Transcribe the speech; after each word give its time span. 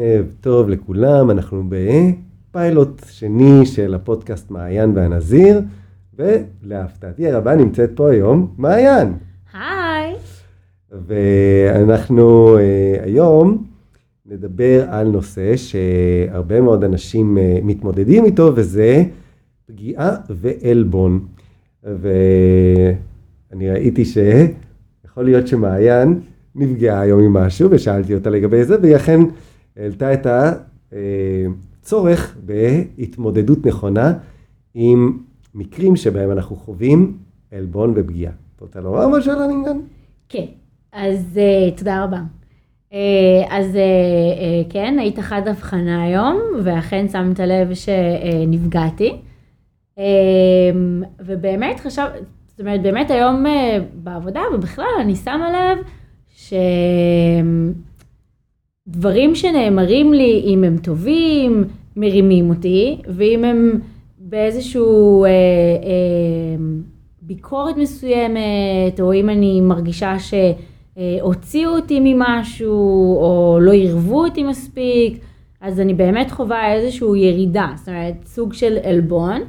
ערב 0.00 0.26
טוב 0.40 0.68
לכולם, 0.68 1.30
אנחנו 1.30 1.62
בפיילוט 2.50 3.02
שני 3.10 3.66
של 3.66 3.94
הפודקאסט 3.94 4.50
מעיין 4.50 4.92
והנזיר, 4.94 5.60
ולהפתעתי 6.18 7.30
הרבה 7.30 7.56
נמצאת 7.56 7.90
פה 7.94 8.10
היום 8.10 8.54
מעיין. 8.58 9.12
היי. 9.52 10.14
ואנחנו 11.06 12.56
uh, 12.58 12.60
היום 13.04 13.64
נדבר 14.26 14.84
על 14.88 15.08
נושא 15.08 15.56
שהרבה 15.56 16.60
מאוד 16.60 16.84
אנשים 16.84 17.38
uh, 17.38 17.64
מתמודדים 17.64 18.24
איתו, 18.24 18.52
וזה 18.54 19.04
פגיעה 19.66 20.16
ועלבון. 20.30 21.26
ואני 21.82 23.70
ראיתי 23.70 24.04
שיכול 24.04 25.24
להיות 25.24 25.46
שמעיין 25.46 26.20
נפגעה 26.54 27.00
היום 27.00 27.20
ממשהו, 27.20 27.70
ושאלתי 27.70 28.14
אותה 28.14 28.30
לגבי 28.30 28.64
זה, 28.64 28.76
והיא 28.82 28.96
אכן 28.96 29.20
העלתה 29.78 30.14
את 30.14 30.26
הצורך 31.82 32.36
בהתמודדות 32.44 33.66
נכונה 33.66 34.12
עם 34.74 35.18
מקרים 35.54 35.96
שבהם 35.96 36.30
אנחנו 36.30 36.56
חווים 36.56 37.18
עלבון 37.52 37.92
ופגיעה. 37.96 38.32
את 38.56 38.60
רוצה 38.60 38.80
לומר 38.80 39.08
משהו 39.08 39.32
על 39.32 39.42
העניין? 39.42 39.82
כן, 40.28 40.44
אז 40.92 41.38
uh, 41.38 41.78
תודה 41.78 42.04
רבה. 42.04 42.20
Uh, 42.90 42.94
אז 43.50 43.74
uh, 43.74 44.72
כן, 44.72 44.96
היית 44.98 45.18
חד 45.18 45.48
הבחנה 45.48 46.02
היום, 46.02 46.40
ואכן 46.62 47.08
שמת 47.08 47.40
לב 47.40 47.74
שנפגעתי. 47.74 49.16
ובאמת 51.20 51.80
חשב, 51.80 52.06
זאת 52.48 52.60
אומרת, 52.60 52.82
באמת 52.82 53.10
היום 53.10 53.44
בעבודה 53.94 54.40
ובכלל 54.54 54.86
אני 55.00 55.16
שמה 55.16 55.50
לב 55.52 55.78
שדברים 58.88 59.34
שנאמרים 59.34 60.12
לי, 60.12 60.42
אם 60.46 60.64
הם 60.64 60.76
טובים, 60.76 61.64
מרימים 61.96 62.50
אותי, 62.50 62.98
ואם 63.08 63.44
הם 63.44 63.80
באיזשהו 64.18 65.24
אה, 65.24 65.28
אה, 65.30 65.34
ביקורת 67.22 67.76
מסוימת, 67.76 69.00
או 69.00 69.12
אם 69.12 69.30
אני 69.30 69.60
מרגישה 69.60 70.14
שהוציאו 70.18 71.70
אותי 71.70 72.00
ממשהו, 72.00 73.16
או 73.16 73.58
לא 73.60 73.72
עירבו 73.72 74.24
אותי 74.24 74.42
מספיק, 74.42 75.18
אז 75.60 75.80
אני 75.80 75.94
באמת 75.94 76.30
חווה 76.30 76.72
איזושהי 76.72 77.18
ירידה, 77.18 77.66
זאת 77.76 77.88
אומרת, 77.88 78.14
סוג 78.24 78.52
של 78.52 78.78
עלבון. 78.82 79.40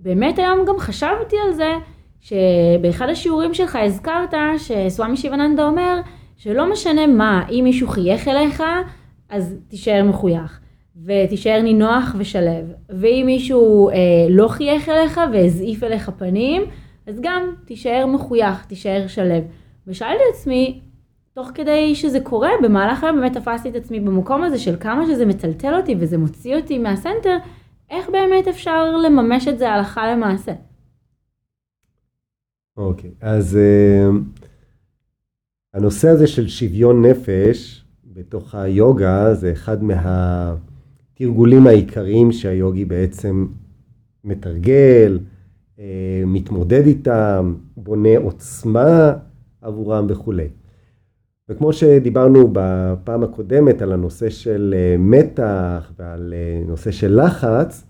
ובאמת 0.00 0.38
היום 0.38 0.58
גם 0.66 0.78
חשבתי 0.78 1.36
על 1.46 1.52
זה, 1.52 1.72
שבאחד 2.20 3.08
השיעורים 3.08 3.54
שלך 3.54 3.78
הזכרת 3.82 4.34
שסוואמי 4.58 5.16
שיבננדה 5.16 5.66
אומר 5.66 6.00
שלא 6.42 6.72
משנה 6.72 7.06
מה, 7.06 7.46
אם 7.48 7.60
מישהו 7.64 7.88
חייך 7.88 8.28
אליך, 8.28 8.62
אז 9.28 9.54
תישאר 9.68 10.04
מחוייך. 10.04 10.60
ותישאר 11.04 11.60
נינוח 11.62 12.14
ושלב. 12.18 12.72
ואם 12.88 13.22
מישהו 13.26 13.88
אה, 13.88 13.94
לא 14.30 14.48
חייך 14.48 14.88
אליך 14.88 15.20
והזעיף 15.32 15.82
אליך 15.82 16.10
פנים, 16.10 16.62
אז 17.06 17.20
גם 17.20 17.42
תישאר 17.64 18.06
מחוייך, 18.06 18.64
תישאר 18.64 19.06
שלב. 19.06 19.44
ושאלתי 19.86 20.22
את 20.30 20.34
עצמי, 20.34 20.80
תוך 21.34 21.50
כדי 21.54 21.94
שזה 21.94 22.20
קורה, 22.20 22.50
במהלך 22.62 23.04
היום 23.04 23.20
באמת 23.20 23.36
תפסתי 23.36 23.68
את 23.68 23.76
עצמי 23.76 24.00
במקום 24.00 24.42
הזה 24.42 24.58
של 24.58 24.76
כמה 24.80 25.06
שזה 25.06 25.26
מטלטל 25.26 25.74
אותי 25.74 25.94
וזה 25.98 26.18
מוציא 26.18 26.56
אותי 26.56 26.78
מהסנטר, 26.78 27.36
איך 27.90 28.08
באמת 28.08 28.48
אפשר 28.48 28.96
לממש 28.96 29.48
את 29.48 29.58
זה 29.58 29.70
הלכה 29.70 30.12
למעשה. 30.12 30.52
אוקיי, 32.76 33.10
okay, 33.10 33.26
אז 33.26 33.58
uh, 33.58 34.42
הנושא 35.74 36.08
הזה 36.08 36.26
של 36.26 36.48
שוויון 36.48 37.04
נפש 37.04 37.84
בתוך 38.14 38.54
היוגה 38.54 39.34
זה 39.34 39.52
אחד 39.52 39.78
מהתרגולים 39.84 41.66
העיקריים 41.66 42.32
שהיוגי 42.32 42.84
בעצם 42.84 43.46
מתרגל, 44.24 45.18
uh, 45.76 45.80
מתמודד 46.26 46.86
איתם, 46.86 47.54
בונה 47.76 48.18
עוצמה 48.18 49.12
עבורם 49.60 50.06
וכולי. 50.08 50.48
וכמו 51.48 51.72
שדיברנו 51.72 52.50
בפעם 52.52 53.22
הקודמת 53.22 53.82
על 53.82 53.92
הנושא 53.92 54.30
של 54.30 54.74
uh, 54.74 55.00
מתח 55.00 55.92
ועל 55.98 56.34
uh, 56.34 56.68
נושא 56.68 56.90
של 56.90 57.20
לחץ, 57.24 57.86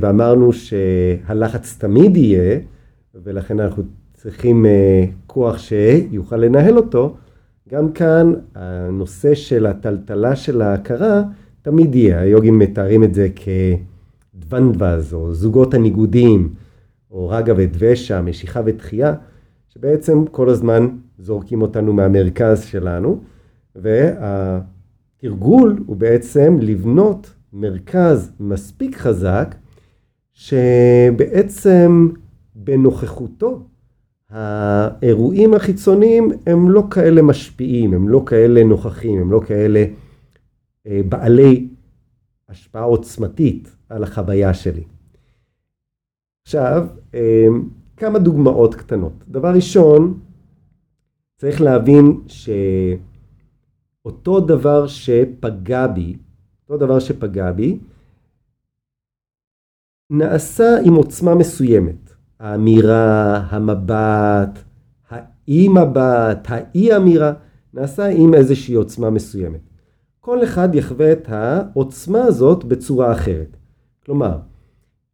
ואמרנו 0.00 0.52
שהלחץ 0.52 1.76
תמיד 1.80 2.16
יהיה, 2.16 2.58
ולכן 3.14 3.60
אנחנו 3.60 3.82
צריכים 4.18 4.66
אה, 4.66 5.04
כוח 5.26 5.58
שיוכל 5.58 6.36
לנהל 6.36 6.76
אותו. 6.76 7.16
גם 7.68 7.92
כאן 7.92 8.32
הנושא 8.54 9.34
של 9.34 9.66
הטלטלה 9.66 10.36
של 10.36 10.62
ההכרה 10.62 11.22
תמיד 11.62 11.94
יהיה, 11.94 12.20
היוגים 12.20 12.58
מתארים 12.58 13.04
את 13.04 13.14
זה 13.14 13.28
כדוונדווז 14.34 15.14
או 15.14 15.34
זוגות 15.34 15.74
הניגודים 15.74 16.54
או 17.10 17.28
רגה 17.28 17.52
ודבשה, 17.56 18.22
משיכה 18.22 18.60
ותחייה, 18.64 19.14
שבעצם 19.68 20.26
כל 20.26 20.48
הזמן 20.48 20.88
זורקים 21.18 21.62
אותנו 21.62 21.92
מהמרכז 21.92 22.64
שלנו 22.64 23.20
והתרגול 23.76 25.78
הוא 25.86 25.96
בעצם 25.96 26.56
לבנות 26.60 27.34
מרכז 27.52 28.32
מספיק 28.40 28.96
חזק 28.96 29.54
שבעצם 30.32 32.08
בנוכחותו. 32.54 33.67
האירועים 34.30 35.54
החיצוניים 35.54 36.30
הם 36.46 36.70
לא 36.70 36.82
כאלה 36.90 37.22
משפיעים, 37.22 37.94
הם 37.94 38.08
לא 38.08 38.22
כאלה 38.26 38.64
נוכחים, 38.64 39.20
הם 39.20 39.32
לא 39.32 39.40
כאלה 39.46 39.84
אה, 40.86 41.00
בעלי 41.08 41.68
השפעה 42.48 42.82
עוצמתית 42.82 43.76
על 43.88 44.02
החוויה 44.02 44.54
שלי. 44.54 44.84
עכשיו, 46.46 46.86
אה, 47.14 47.46
כמה 47.96 48.18
דוגמאות 48.18 48.74
קטנות. 48.74 49.12
דבר 49.28 49.54
ראשון, 49.54 50.20
צריך 51.36 51.60
להבין 51.60 52.20
שאותו 54.04 54.40
דבר 54.40 54.86
שפגע 54.86 55.86
בי, 55.86 56.16
אותו 56.62 56.86
דבר 56.86 56.98
שפגע 56.98 57.52
בי, 57.52 57.78
נעשה 60.10 60.64
עם 60.84 60.94
עוצמה 60.94 61.34
מסוימת. 61.34 62.07
האמירה, 62.40 63.36
המבט, 63.36 64.58
האי 65.10 65.68
מבט, 65.68 66.46
האי 66.48 66.96
אמירה, 66.96 67.32
נעשה 67.74 68.06
עם 68.06 68.34
איזושהי 68.34 68.74
עוצמה 68.74 69.10
מסוימת. 69.10 69.60
כל 70.20 70.44
אחד 70.44 70.74
יחווה 70.74 71.12
את 71.12 71.28
העוצמה 71.28 72.24
הזאת 72.24 72.64
בצורה 72.64 73.12
אחרת. 73.12 73.56
כלומר, 74.04 74.38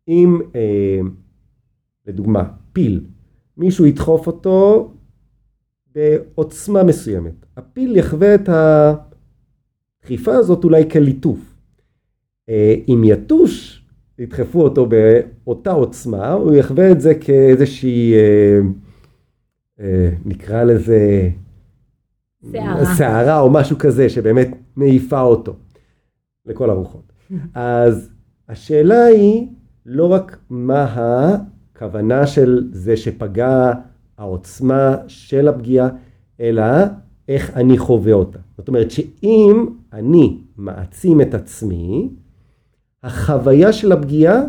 אם 0.08 0.40
אה, 0.54 1.00
לדוגמה 2.06 2.44
פיל, 2.72 3.06
מישהו 3.56 3.86
ידחוף 3.86 4.26
אותו 4.26 4.90
בעוצמה 5.94 6.82
מסוימת, 6.82 7.46
הפיל 7.56 7.96
יחווה 7.96 8.34
את 8.34 8.48
הדחיפה 10.02 10.34
הזאת 10.34 10.64
אולי 10.64 10.90
כליטוף. 10.90 11.54
אה, 12.48 12.74
אם 12.88 13.02
יתוש 13.04 13.83
ידחפו 14.18 14.62
אותו 14.62 14.86
באותה 14.86 15.70
עוצמה, 15.70 16.32
הוא 16.32 16.54
יחווה 16.54 16.90
את 16.90 17.00
זה 17.00 17.14
כאיזושהי, 17.14 18.14
אה, 18.14 18.60
אה, 19.80 20.10
נקרא 20.24 20.64
לזה, 20.64 21.30
סערה 22.96 23.40
או 23.40 23.50
משהו 23.50 23.78
כזה, 23.78 24.08
שבאמת 24.08 24.48
מעיפה 24.76 25.20
אותו 25.20 25.56
לכל 26.46 26.70
הרוחות. 26.70 27.12
אז 27.54 28.10
השאלה 28.48 29.04
היא 29.04 29.46
לא 29.86 30.12
רק 30.12 30.38
מה 30.50 30.94
הכוונה 30.94 32.26
של 32.26 32.68
זה 32.72 32.96
שפגע 32.96 33.72
העוצמה 34.18 34.96
של 35.06 35.48
הפגיעה, 35.48 35.88
אלא 36.40 36.62
איך 37.28 37.56
אני 37.56 37.78
חווה 37.78 38.12
אותה. 38.12 38.38
זאת 38.56 38.68
אומרת 38.68 38.90
שאם 38.90 39.66
אני 39.92 40.38
מעצים 40.56 41.20
את 41.20 41.34
עצמי, 41.34 42.08
החוויה 43.04 43.72
של 43.72 43.92
הפגיעה, 43.92 44.42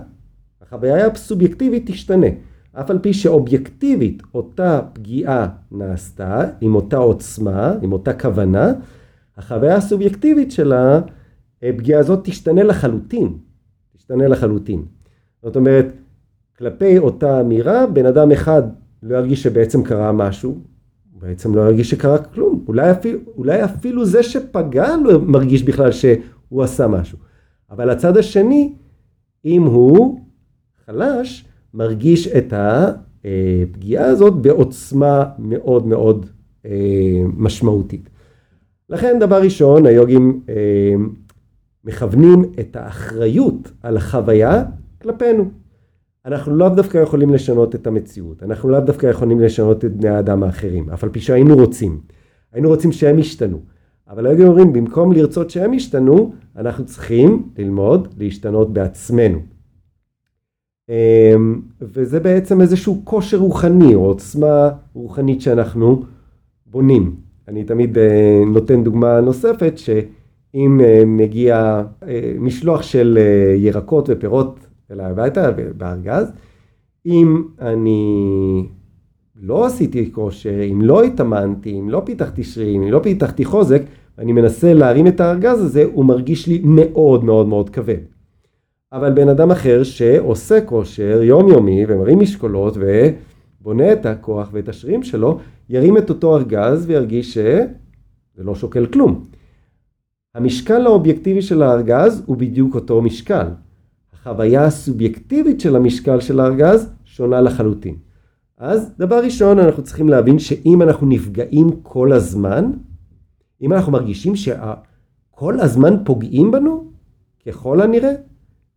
החוויה 0.61 1.07
הסובייקטיבית 1.07 1.83
תשתנה. 1.85 2.27
אף 2.73 2.89
על 2.89 2.99
פי 2.99 3.13
שאובייקטיבית 3.13 4.23
אותה 4.33 4.81
פגיעה 4.93 5.47
נעשתה, 5.71 6.41
עם 6.61 6.75
אותה 6.75 6.97
עוצמה, 6.97 7.73
עם 7.81 7.91
אותה 7.91 8.13
כוונה, 8.13 8.73
החוויה 9.37 9.75
הסובייקטיבית 9.75 10.51
של 10.51 10.73
הפגיעה 11.63 11.99
הזאת 11.99 12.19
תשתנה 12.23 12.63
לחלוטין. 12.63 13.37
תשתנה 13.97 14.27
לחלוטין. 14.27 14.83
זאת 15.43 15.55
אומרת, 15.55 15.85
כלפי 16.57 16.97
אותה 16.97 17.41
אמירה, 17.41 17.87
בן 17.87 18.05
אדם 18.05 18.31
אחד 18.31 18.63
לא 19.03 19.17
ירגיש 19.17 19.43
שבעצם 19.43 19.83
קרה 19.83 20.11
משהו, 20.11 20.57
בעצם 21.19 21.55
לא 21.55 21.61
ירגיש 21.61 21.89
שקרה 21.89 22.17
כלום. 22.17 22.65
אולי 22.67 22.91
אפילו, 22.91 23.19
אולי 23.37 23.63
אפילו 23.63 24.05
זה 24.05 24.23
שפגע 24.23 24.95
לא 25.03 25.21
מרגיש 25.21 25.63
בכלל 25.63 25.91
שהוא 25.91 26.63
עשה 26.63 26.87
משהו. 26.87 27.17
אבל 27.75 27.89
הצד 27.89 28.18
השני, 28.18 28.74
אם 29.45 29.63
הוא 29.63 30.19
חלש, 30.86 31.45
מרגיש 31.74 32.27
את 32.27 32.54
הפגיעה 32.54 34.06
הזאת 34.06 34.33
בעוצמה 34.33 35.25
מאוד 35.39 35.88
מאוד 35.88 36.25
אה, 36.66 36.72
משמעותית. 37.38 38.10
לכן 38.89 39.19
דבר 39.19 39.42
ראשון, 39.42 39.86
היוגים 39.86 40.42
אה, 40.50 40.94
מכוונים 41.83 42.45
את 42.60 42.75
האחריות 42.75 43.72
על 43.83 43.98
החוויה 43.98 44.63
כלפינו. 45.01 45.50
אנחנו 46.25 46.56
לאו 46.56 46.69
דווקא 46.69 46.98
יכולים 46.98 47.33
לשנות 47.33 47.75
את 47.75 47.88
המציאות, 47.88 48.44
אנחנו 48.44 48.69
לאו 48.69 48.80
דווקא 48.80 49.07
יכולים 49.07 49.39
לשנות 49.39 49.86
את 49.86 49.95
בני 49.95 50.10
האדם 50.10 50.44
האחרים, 50.44 50.89
אף 50.89 51.04
על 51.04 51.10
פי 51.10 51.19
שהיינו 51.19 51.56
רוצים. 51.56 52.00
היינו 52.54 52.69
רוצים 52.69 52.92
שהם 52.92 53.19
ישתנו. 53.19 53.75
אבל 54.09 54.25
היוגים 54.27 54.47
אומרים, 54.47 54.73
במקום 54.73 55.11
לרצות 55.11 55.49
שהם 55.49 55.73
ישתנו, 55.73 56.33
אנחנו 56.55 56.85
צריכים 56.85 57.49
ללמוד 57.57 58.07
להשתנות 58.17 58.73
בעצמנו. 58.73 59.39
אמ, 60.89 61.61
וזה 61.81 62.19
בעצם 62.19 62.61
איזשהו 62.61 63.01
כושר 63.03 63.37
רוחני 63.37 63.95
או 63.95 64.05
עוצמה 64.05 64.69
רוחנית 64.93 65.41
שאנחנו 65.41 66.03
בונים. 66.65 67.15
אני 67.47 67.63
תמיד 67.63 67.97
אה, 67.97 68.43
נותן 68.47 68.83
דוגמה 68.83 69.21
נוספת 69.21 69.77
שאם 69.77 70.81
אה, 70.83 71.03
מגיע 71.05 71.83
אה, 72.07 72.33
משלוח 72.39 72.81
של 72.81 73.17
ירקות 73.55 74.09
ופירות 74.09 74.59
אליי 74.91 75.05
הביתה 75.05 75.51
בארגז, 75.77 76.31
אם 77.05 77.43
אני 77.61 78.67
לא 79.41 79.65
עשיתי 79.65 80.11
כושר, 80.11 80.63
אם 80.71 80.81
לא 80.81 81.03
התאמנתי, 81.03 81.79
אם 81.79 81.89
לא 81.89 82.01
פיתחתי 82.05 82.43
שרירים, 82.43 82.83
אם 82.83 82.91
לא 82.91 82.99
פיתחתי 83.03 83.45
חוזק, 83.45 83.81
אני 84.19 84.33
מנסה 84.33 84.73
להרים 84.73 85.07
את 85.07 85.19
הארגז 85.19 85.61
הזה, 85.61 85.83
הוא 85.93 86.05
מרגיש 86.05 86.47
לי 86.47 86.61
מאוד 86.63 87.23
מאוד 87.23 87.47
מאוד 87.47 87.69
כבד. 87.69 87.97
אבל 88.93 89.13
בן 89.13 89.29
אדם 89.29 89.51
אחר 89.51 89.83
שעושה 89.83 90.61
כושר 90.61 91.19
יומיומי 91.23 91.85
ומרים 91.87 92.19
משקולות 92.19 92.77
ובונה 92.77 93.93
את 93.93 94.05
הכוח 94.05 94.49
ואת 94.51 94.69
השרירים 94.69 95.03
שלו, 95.03 95.39
ירים 95.69 95.97
את 95.97 96.09
אותו 96.09 96.38
ארגז 96.38 96.85
וירגיש 96.88 97.33
שזה 97.33 98.43
לא 98.43 98.55
שוקל 98.55 98.85
כלום. 98.85 99.25
המשקל 100.35 100.85
האובייקטיבי 100.85 101.41
של 101.41 101.63
הארגז 101.63 102.23
הוא 102.25 102.38
בדיוק 102.38 102.75
אותו 102.75 103.01
משקל. 103.01 103.47
החוויה 104.13 104.65
הסובייקטיבית 104.65 105.61
של 105.61 105.75
המשקל 105.75 106.19
של 106.19 106.39
הארגז 106.39 106.89
שונה 107.05 107.41
לחלוטין. 107.41 108.04
אז 108.57 108.91
דבר 108.97 109.23
ראשון 109.23 109.59
אנחנו 109.59 109.83
צריכים 109.83 110.09
להבין 110.09 110.39
שאם 110.39 110.81
אנחנו 110.81 111.07
נפגעים 111.07 111.67
כל 111.83 112.13
הזמן, 112.13 112.71
אם 113.61 113.73
אנחנו 113.73 113.91
מרגישים 113.91 114.35
שכל 114.35 115.59
הזמן 115.59 116.03
פוגעים 116.05 116.51
בנו, 116.51 116.91
ככל 117.47 117.81
הנראה 117.81 118.11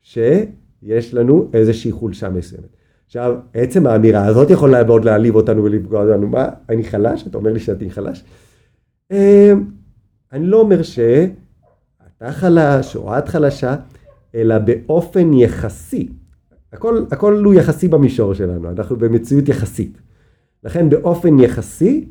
שיש 0.03 1.15
לנו 1.15 1.51
איזושהי 1.53 1.93
חולשה 1.93 2.29
מסוימת. 2.29 2.77
עכשיו, 3.07 3.35
עצם 3.55 3.87
האמירה 3.87 4.27
הזאת 4.27 4.51
יכולה 4.51 4.85
מאוד 4.85 5.05
להעליב 5.05 5.35
אותנו 5.35 5.65
ולפגוע 5.65 6.05
אותנו. 6.05 6.29
מה, 6.29 6.49
אני 6.69 6.85
חלש? 6.85 7.27
אתה 7.27 7.39
אומר 7.39 7.53
לי 7.53 7.61
שאני 7.61 7.91
חלש? 7.91 8.25
אמ, 9.11 9.65
אני 10.33 10.47
לא 10.47 10.61
אומר 10.61 10.83
שאתה 10.83 12.33
חלש 12.33 12.97
או 12.97 13.19
את 13.19 13.29
חלשה, 13.29 13.77
אלא 14.35 14.59
באופן 14.59 15.33
יחסי. 15.33 16.09
הכל, 16.73 17.05
הכל 17.11 17.45
הוא 17.45 17.55
יחסי 17.55 17.89
במישור 17.89 18.35
שלנו, 18.35 18.71
אנחנו 18.71 18.97
במציאות 18.97 19.49
יחסית. 19.49 19.99
לכן 20.65 20.91
באופן 20.91 21.39
יחסי, 21.39 22.09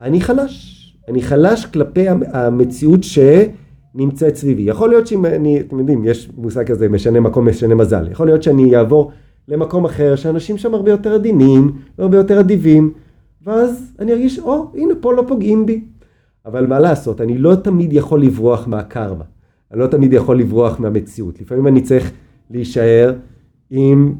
אני 0.00 0.20
חלש. 0.20 0.76
אני 1.08 1.22
חלש 1.22 1.66
כלפי 1.66 2.08
המציאות 2.08 3.00
שנמצאת 3.02 4.36
סביבי. 4.36 4.62
יכול 4.62 4.88
להיות 4.88 5.06
שאם 5.06 5.26
אני, 5.26 5.60
אתם 5.60 5.78
יודעים, 5.78 6.04
יש 6.04 6.30
מושג 6.36 6.66
כזה, 6.66 6.88
משנה 6.88 7.20
מקום, 7.20 7.48
משנה 7.48 7.74
מזל. 7.74 8.08
יכול 8.10 8.26
להיות 8.26 8.42
שאני 8.42 8.76
אעבור 8.76 9.12
למקום 9.48 9.84
אחר, 9.84 10.16
שאנשים 10.16 10.58
שם 10.58 10.74
הרבה 10.74 10.90
יותר 10.90 11.14
עדינים, 11.14 11.72
הרבה 11.98 12.16
יותר 12.16 12.40
אדיבים, 12.40 12.92
ואז 13.42 13.92
אני 13.98 14.12
ארגיש, 14.12 14.38
או, 14.38 14.70
oh, 14.74 14.78
הנה, 14.78 14.94
פה 15.00 15.12
לא 15.12 15.24
פוגעים 15.28 15.66
בי. 15.66 15.84
אבל 16.46 16.66
מה 16.66 16.78
לעשות, 16.78 17.20
אני 17.20 17.38
לא 17.38 17.54
תמיד 17.54 17.92
יכול 17.92 18.22
לברוח 18.22 18.68
מהקרמה. 18.68 19.24
אני 19.72 19.80
לא 19.80 19.86
תמיד 19.86 20.12
יכול 20.12 20.38
לברוח 20.38 20.80
מהמציאות. 20.80 21.40
לפעמים 21.40 21.66
אני 21.66 21.82
צריך 21.82 22.10
להישאר 22.50 23.14
עם 23.70 24.14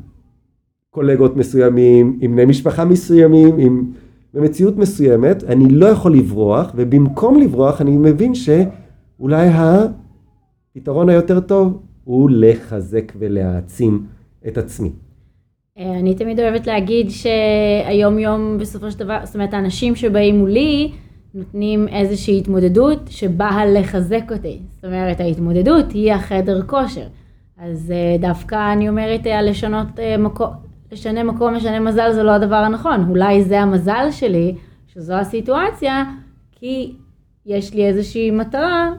קולגות 0.90 1.36
מסוימים, 1.36 2.18
עם 2.20 2.32
בני 2.32 2.44
משפחה 2.44 2.84
מסוימים, 2.84 3.58
עם... 3.58 3.92
במציאות 4.34 4.76
מסוימת, 4.76 5.44
אני 5.44 5.68
לא 5.70 5.86
יכול 5.86 6.16
לברוח, 6.16 6.72
ובמקום 6.74 7.40
לברוח 7.40 7.80
אני 7.80 7.96
מבין 7.96 8.32
שאולי 8.34 9.48
הפתרון 9.54 11.08
היותר 11.08 11.40
טוב 11.40 11.82
הוא 12.04 12.30
לחזק 12.32 13.12
ולהעצים 13.18 14.06
את 14.48 14.58
עצמי. 14.58 14.90
אה, 15.78 15.98
אני 15.98 16.14
תמיד 16.14 16.40
אוהבת 16.40 16.66
להגיד 16.66 17.10
שהיום 17.10 18.18
יום 18.18 18.58
בסופו 18.60 18.90
של 18.90 18.98
דבר, 18.98 19.18
זאת 19.24 19.34
אומרת 19.34 19.54
האנשים 19.54 19.96
שבאים 19.96 20.38
מולי 20.38 20.92
נותנים 21.34 21.88
איזושהי 21.88 22.38
התמודדות 22.38 22.98
שבאה 23.08 23.66
לחזק 23.66 24.32
אותי. 24.32 24.58
זאת 24.74 24.84
אומרת 24.84 25.20
ההתמודדות 25.20 25.92
היא 25.92 26.12
החדר 26.12 26.62
כושר. 26.66 27.06
אז 27.60 27.90
אה, 27.90 28.16
דווקא 28.20 28.72
אני 28.72 28.88
אומרת 28.88 29.26
אה, 29.26 29.42
לשנות 29.42 29.86
מקום, 30.18 30.48
לשנה 30.92 31.22
מקום, 31.22 31.54
משנה 31.54 31.80
מזל 31.80 32.12
זה 32.12 32.22
לא 32.22 32.30
הדבר 32.30 32.54
הנכון. 32.54 33.06
אולי 33.08 33.44
זה 33.44 33.60
המזל 33.60 34.06
שלי, 34.10 34.54
שזו 34.86 35.14
הסיטואציה, 35.14 36.04
כי 36.52 36.94
יש 37.46 37.74
לי 37.74 37.86
איזושהי 37.86 38.30
מטרה, 38.30 38.92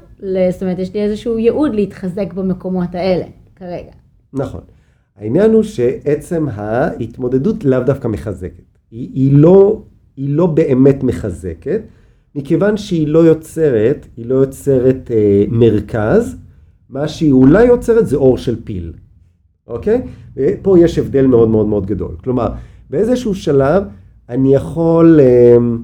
זאת 0.51 0.61
אומרת, 0.61 0.79
יש 0.79 0.93
לי 0.93 1.01
איזשהו 1.01 1.39
ייעוד 1.39 1.75
להתחזק 1.75 2.33
במקומות 2.33 2.95
האלה, 2.95 3.25
כרגע. 3.55 3.91
נכון. 4.33 4.61
העניין 5.17 5.51
הוא 5.51 5.63
שעצם 5.63 6.47
ההתמודדות 6.51 7.65
לאו 7.65 7.79
דווקא 7.79 8.07
מחזקת. 8.07 8.77
היא, 8.91 9.09
היא, 9.13 9.33
לא, 9.33 9.81
היא 10.17 10.29
לא 10.29 10.45
באמת 10.45 11.03
מחזקת, 11.03 11.81
מכיוון 12.35 12.77
שהיא 12.77 13.07
לא 13.07 13.19
יוצרת, 13.19 14.07
היא 14.17 14.25
לא 14.25 14.35
יוצרת 14.35 15.11
אה, 15.11 15.43
מרכז, 15.49 16.37
מה 16.91 17.07
שהיא 17.07 17.31
אולי 17.31 17.63
יוצרת 17.63 18.07
זה 18.07 18.15
אור 18.15 18.37
של 18.37 18.63
פיל. 18.63 18.93
אוקיי? 19.67 20.01
פה 20.61 20.79
יש 20.79 20.99
הבדל 20.99 21.25
מאוד 21.25 21.49
מאוד 21.49 21.67
מאוד 21.67 21.85
גדול. 21.85 22.15
כלומר, 22.23 22.47
באיזשהו 22.89 23.35
שלב 23.35 23.83
אני 24.29 24.55
יכול 24.55 25.19
אמ, 25.19 25.81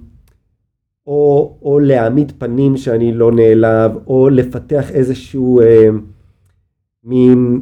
או, 1.08 1.58
או 1.62 1.80
להעמיד 1.80 2.32
פנים 2.38 2.78
שאני 2.78 3.14
לא 3.14 3.32
נעלב, 3.32 3.92
או 4.08 4.30
לפתח 4.30 4.92
איזשהו 4.92 5.62
אה, 5.62 5.90
מין 7.04 7.62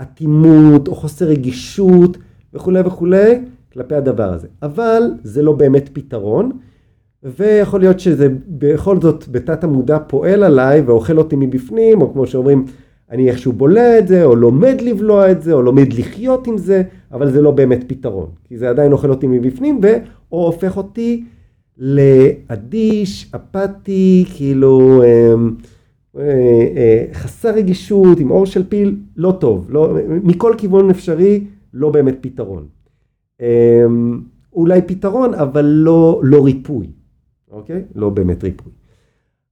אטימות 0.00 0.88
או 0.88 0.94
חוסר 0.94 1.24
רגישות 1.24 2.16
וכולי 2.54 2.80
וכולי 2.80 3.40
כלפי 3.72 3.94
הדבר 3.94 4.32
הזה. 4.32 4.48
אבל 4.62 5.02
זה 5.22 5.42
לא 5.42 5.52
באמת 5.52 5.90
פתרון, 5.92 6.52
ויכול 7.38 7.80
להיות 7.80 8.00
שזה 8.00 8.28
בכל 8.48 9.00
זאת 9.00 9.24
בתת 9.30 9.64
המודע 9.64 9.98
פועל 9.98 10.42
עליי 10.44 10.80
ואוכל 10.80 11.18
אותי 11.18 11.36
מבפנים, 11.36 12.02
או 12.02 12.12
כמו 12.12 12.26
שאומרים, 12.26 12.64
אני 13.10 13.30
איכשהו 13.30 13.52
בולע 13.52 13.98
את 13.98 14.08
זה, 14.08 14.24
או 14.24 14.36
לומד 14.36 14.80
לבלוע 14.80 15.30
את 15.30 15.42
זה, 15.42 15.52
או 15.52 15.62
לומד 15.62 15.92
לחיות 15.92 16.46
עם 16.46 16.58
זה, 16.58 16.82
אבל 17.12 17.30
זה 17.30 17.42
לא 17.42 17.50
באמת 17.50 17.84
פתרון. 17.86 18.28
כי 18.44 18.58
זה 18.58 18.70
עדיין 18.70 18.92
אוכל 18.92 19.10
אותי 19.10 19.26
מבפנים, 19.26 19.80
ו... 19.82 19.86
או 20.32 20.46
הופך 20.46 20.76
אותי 20.76 21.24
לאדיש, 21.78 23.32
אפאתי, 23.34 24.24
כאילו 24.34 25.02
אה, 25.02 25.34
אה, 26.18 26.22
אה, 26.76 27.04
חסר 27.12 27.54
רגישות, 27.54 28.20
עם 28.20 28.30
אור 28.30 28.46
של 28.46 28.64
פיל, 28.68 28.96
לא 29.16 29.36
טוב. 29.40 29.66
לא, 29.70 29.96
מכל 30.08 30.54
כיוון 30.58 30.90
אפשרי, 30.90 31.44
לא 31.74 31.90
באמת 31.90 32.16
פתרון. 32.20 32.66
אה, 33.40 33.84
אולי 34.52 34.82
פתרון, 34.82 35.34
אבל 35.34 35.64
לא, 35.64 36.20
לא 36.24 36.44
ריפוי, 36.44 36.86
אוקיי? 37.50 37.82
לא 37.94 38.10
באמת 38.10 38.44
ריפוי. 38.44 38.72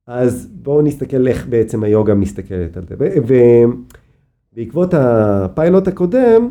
אז 0.06 0.48
בואו 0.62 0.82
נסתכל 0.82 1.28
איך 1.28 1.46
בעצם 1.48 1.84
היוגה 1.84 2.14
מסתכלת 2.14 2.76
על 2.76 2.84
זה. 2.88 2.94
ובעקבות 4.54 4.94
הפיילוט 4.94 5.88
הקודם, 5.88 6.48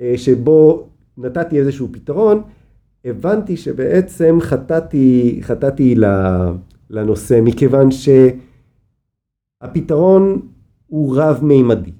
אה, 0.00 0.14
שבו 0.16 0.88
נתתי 1.18 1.58
איזשהו 1.58 1.88
פתרון, 1.92 2.42
הבנתי 3.04 3.56
שבעצם 3.56 4.38
חטאתי, 4.40 5.38
חטאתי 5.42 5.94
לנושא, 6.90 7.40
מכיוון 7.42 7.88
שהפתרון 9.60 10.48
הוא 10.86 11.16
רב-מימדי. 11.16 11.92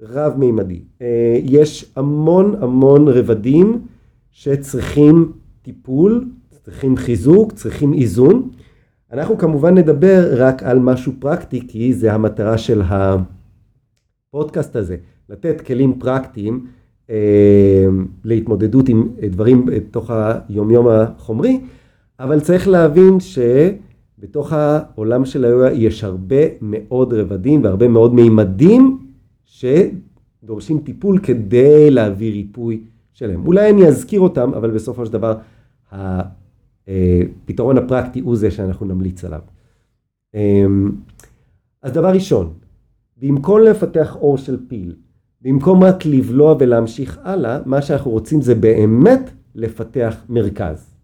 רב-מימדי. 0.00 0.82
אה, 1.02 1.38
יש 1.42 1.92
המון 1.96 2.54
המון 2.62 3.08
רבדים 3.08 3.82
שצריכים 4.30 5.32
טיפול, 5.62 6.28
צריכים 6.70 6.96
חיזוק, 6.96 7.52
צריכים 7.52 7.92
איזון. 7.92 8.50
אנחנו 9.12 9.38
כמובן 9.38 9.74
נדבר 9.74 10.32
רק 10.36 10.62
על 10.62 10.78
משהו 10.78 11.12
פרקטי, 11.18 11.68
כי 11.68 11.92
זה 11.92 12.12
המטרה 12.12 12.58
של 12.58 12.82
הפודקאסט 14.30 14.76
הזה, 14.76 14.96
לתת 15.28 15.60
כלים 15.60 15.98
פרקטיים 15.98 16.66
אה, 17.10 17.86
להתמודדות 18.24 18.88
עם 18.88 19.08
דברים 19.30 19.66
בתוך 19.66 20.10
היומיום 20.10 20.88
החומרי, 20.88 21.60
אבל 22.20 22.40
צריך 22.40 22.68
להבין 22.68 23.18
שבתוך 23.20 24.52
העולם 24.52 25.24
של 25.24 25.44
היוגה 25.44 25.72
יש 25.72 26.04
הרבה 26.04 26.36
מאוד 26.60 27.12
רבדים 27.14 27.64
והרבה 27.64 27.88
מאוד 27.88 28.14
מימדים 28.14 28.98
שדורשים 29.44 30.78
טיפול 30.78 31.18
כדי 31.18 31.90
להביא 31.90 32.32
ריפוי 32.32 32.80
שלהם. 33.12 33.46
אולי 33.46 33.70
אני 33.70 33.86
אזכיר 33.86 34.20
אותם, 34.20 34.54
אבל 34.54 34.70
בסופו 34.70 35.06
של 35.06 35.12
דבר 35.12 35.34
הפתרון 36.90 37.78
הפרקטי 37.78 38.20
הוא 38.20 38.36
זה 38.36 38.50
שאנחנו 38.50 38.86
נמליץ 38.86 39.24
עליו. 39.24 39.40
אמ, 40.34 40.92
אז 41.82 41.92
דבר 41.92 42.08
ראשון, 42.08 42.52
במקום 43.16 43.60
לפתח 43.60 44.16
אור 44.16 44.38
של 44.38 44.58
פיל, 44.68 44.96
במקום 45.42 45.84
רק 45.84 46.06
לבלוע 46.06 46.56
ולהמשיך 46.60 47.20
הלאה, 47.22 47.58
מה 47.66 47.82
שאנחנו 47.82 48.10
רוצים 48.10 48.42
זה 48.42 48.54
באמת 48.54 49.30
לפתח 49.54 50.16
מרכז. 50.28 50.94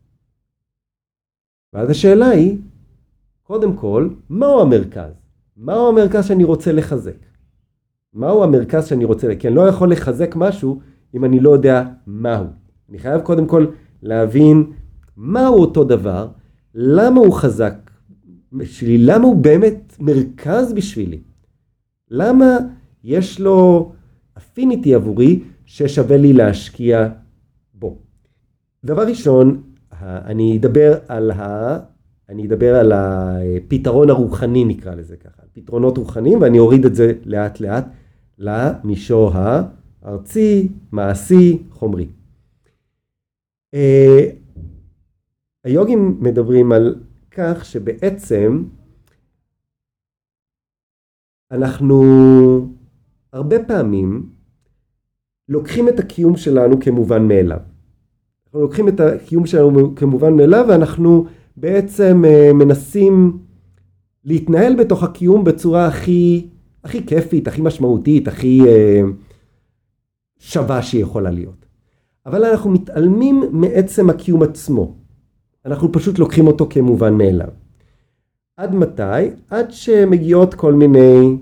ואז 1.72 1.90
השאלה 1.90 2.28
היא, 2.28 2.58
קודם 3.42 3.76
כל, 3.76 4.08
מהו 4.30 4.60
המרכז? 4.60 5.12
מהו 5.56 5.88
המרכז 5.88 6.26
שאני 6.26 6.44
רוצה 6.44 6.72
לחזק? 6.72 7.16
מהו 8.14 8.44
המרכז 8.44 8.86
שאני 8.86 9.04
רוצה, 9.04 9.34
כי 9.38 9.48
אני 9.48 9.56
לא 9.56 9.68
יכול 9.68 9.92
לחזק 9.92 10.36
משהו 10.36 10.80
אם 11.14 11.24
אני 11.24 11.40
לא 11.40 11.50
יודע 11.50 11.84
מהו. 12.06 12.46
אני 12.88 12.98
חייב 12.98 13.20
קודם 13.20 13.46
כל 13.46 13.66
להבין 14.02 14.72
מהו 15.16 15.54
אותו 15.54 15.84
דבר, 15.84 16.28
למה 16.74 17.20
הוא 17.20 17.34
חזק 17.34 17.90
בשבילי, 18.52 18.98
למה 18.98 19.24
הוא 19.24 19.36
באמת 19.36 19.96
מרכז 20.00 20.72
בשבילי. 20.72 21.20
למה 22.10 22.58
יש 23.04 23.40
לו 23.40 23.92
אפיניטי 24.38 24.94
עבורי 24.94 25.40
ששווה 25.64 26.16
לי 26.16 26.32
להשקיע 26.32 27.08
בו. 27.74 27.98
דבר 28.84 29.06
ראשון, 29.06 29.62
אני 30.02 30.58
אדבר 30.58 30.98
על, 31.08 31.30
ה... 31.30 31.78
אני 32.28 32.46
אדבר 32.46 32.74
על 32.74 32.92
הפתרון 32.92 34.10
הרוחני 34.10 34.64
נקרא 34.64 34.94
לזה 34.94 35.16
ככה, 35.16 35.42
פתרונות 35.52 35.98
רוחניים 35.98 36.40
ואני 36.40 36.58
אוריד 36.58 36.84
את 36.84 36.94
זה 36.94 37.12
לאט 37.24 37.60
לאט 37.60 37.86
למישור 38.38 39.32
הארצי, 39.34 40.68
מעשי, 40.92 41.58
חומרי. 41.70 42.06
היוגים 45.66 46.16
מדברים 46.20 46.72
על 46.72 46.94
כך 47.30 47.64
שבעצם 47.64 48.64
אנחנו 51.50 52.02
הרבה 53.32 53.64
פעמים 53.64 54.30
לוקחים 55.48 55.88
את 55.88 55.98
הקיום 55.98 56.36
שלנו 56.36 56.80
כמובן 56.80 57.28
מאליו. 57.28 57.58
אנחנו 58.46 58.60
לוקחים 58.60 58.88
את 58.88 59.00
הקיום 59.00 59.46
שלנו 59.46 59.94
כמובן 59.94 60.34
מאליו 60.34 60.64
ואנחנו 60.68 61.26
בעצם 61.56 62.22
אה, 62.26 62.52
מנסים 62.52 63.38
להתנהל 64.24 64.76
בתוך 64.76 65.02
הקיום 65.02 65.44
בצורה 65.44 65.86
הכי, 65.86 66.48
הכי 66.84 67.06
כיפית, 67.06 67.48
הכי 67.48 67.62
משמעותית, 67.62 68.28
הכי 68.28 68.60
אה, 68.66 69.00
שווה 70.38 70.82
שיכולה 70.82 71.30
להיות. 71.30 71.66
אבל 72.26 72.44
אנחנו 72.44 72.70
מתעלמים 72.70 73.42
מעצם 73.52 74.10
הקיום 74.10 74.42
עצמו. 74.42 75.05
אנחנו 75.66 75.92
פשוט 75.92 76.18
לוקחים 76.18 76.46
אותו 76.46 76.66
כמובן 76.70 77.14
מאליו. 77.14 77.48
עד 78.56 78.74
מתי? 78.74 79.30
עד 79.50 79.70
שמגיעות 79.70 80.54
כל 80.54 80.74
מיני 80.74 81.36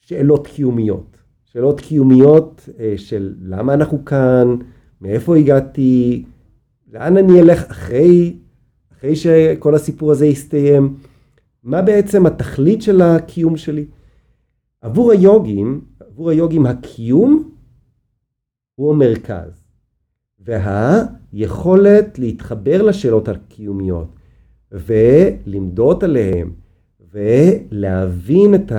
שאלות 0.00 0.46
קיומיות. 0.46 1.16
שאלות 1.44 1.80
קיומיות 1.80 2.68
אה, 2.78 2.94
של 2.96 3.34
למה 3.40 3.74
אנחנו 3.74 4.04
כאן, 4.04 4.56
מאיפה 5.00 5.36
הגעתי, 5.36 6.24
לאן 6.92 7.16
אני 7.16 7.40
אלך 7.40 7.64
אחרי, 7.70 8.36
אחרי 8.92 9.16
שכל 9.16 9.74
הסיפור 9.74 10.12
הזה 10.12 10.26
יסתיים, 10.26 10.96
מה 11.62 11.82
בעצם 11.82 12.26
התכלית 12.26 12.82
של 12.82 13.02
הקיום 13.02 13.56
שלי. 13.56 13.84
עבור 14.80 15.12
היוגים, 15.12 15.80
עבור 16.00 16.30
היוגים 16.30 16.66
הקיום 16.66 17.50
הוא 18.74 18.92
המרכז, 18.92 19.64
והיכולת 21.32 22.18
להתחבר 22.18 22.82
לשאלות 22.82 23.28
הקיומיות 23.28 24.08
ולמדוד 24.72 26.04
עליהן 26.04 26.50
ולהבין 27.12 28.54
את. 28.54 28.72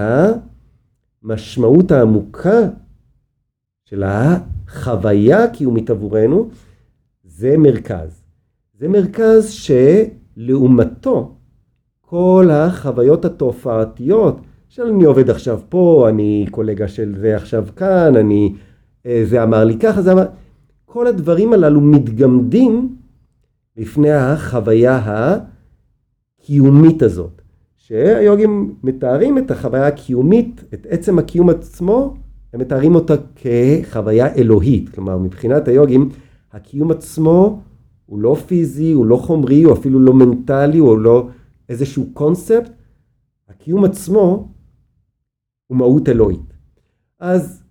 המשמעות 1.24 1.92
העמוקה 1.92 2.60
של 3.86 4.04
החוויה 4.06 5.44
הקיומית 5.44 5.90
עבורנו 5.90 6.50
זה 7.24 7.58
מרכז. 7.58 8.24
זה 8.80 8.88
מרכז 8.88 9.52
שלעומתו 10.38 11.36
כל 12.02 12.50
החוויות 12.52 13.26
התופעתיות 13.26 14.42
של 14.70 14.84
אני 14.84 15.04
עובד 15.04 15.30
עכשיו 15.30 15.60
פה, 15.70 16.06
אני 16.10 16.46
קולגה 16.52 16.88
של 16.88 17.16
זה 17.20 17.36
עכשיו 17.36 17.66
כאן, 17.76 18.16
אני, 18.16 18.54
אה, 19.06 19.22
זה 19.26 19.44
אמר 19.44 19.64
לי 19.64 19.80
ככה, 19.80 20.02
זה 20.02 20.12
אמר... 20.12 20.26
כל 20.94 21.08
הדברים 21.08 21.54
הללו 21.54 21.82
מתגמדים 21.82 22.96
לפני 23.78 24.12
החוויה 24.12 25.02
הקיומית 26.40 27.02
הזאת. 27.02 27.42
שהיוגים 27.78 28.76
מתארים 28.84 29.38
את 29.38 29.52
החוויה 29.52 29.88
הקיומית, 29.88 30.64
את 30.74 30.88
עצם 30.90 31.20
הקיום 31.20 31.50
עצמו, 31.50 32.16
הם 32.54 32.60
מתארים 32.60 32.96
אותה 32.96 33.14
כחוויה 33.36 34.36
אלוהית. 34.36 34.90
כלומר, 34.90 35.18
מבחינת 35.18 35.68
היוגים, 35.68 36.10
הקיום 36.52 36.92
עצמו 36.92 37.62
הוא 38.06 38.20
לא 38.20 38.36
פיזי, 38.48 38.92
הוא 38.92 39.06
לא 39.06 39.18
חומרי, 39.18 39.64
הוא 39.64 39.74
אפילו 39.74 40.00
לא 40.00 40.14
מנטלי, 40.14 40.78
הוא 40.78 40.98
לא 40.98 41.28
איזשהו 41.70 42.06
קונספט. 42.14 42.72
הקיום 43.50 43.86
עצמו 43.86 44.50
הוא 45.68 45.78
מהות 45.78 46.10
אלוהית. 46.10 46.54
אז 47.20 47.63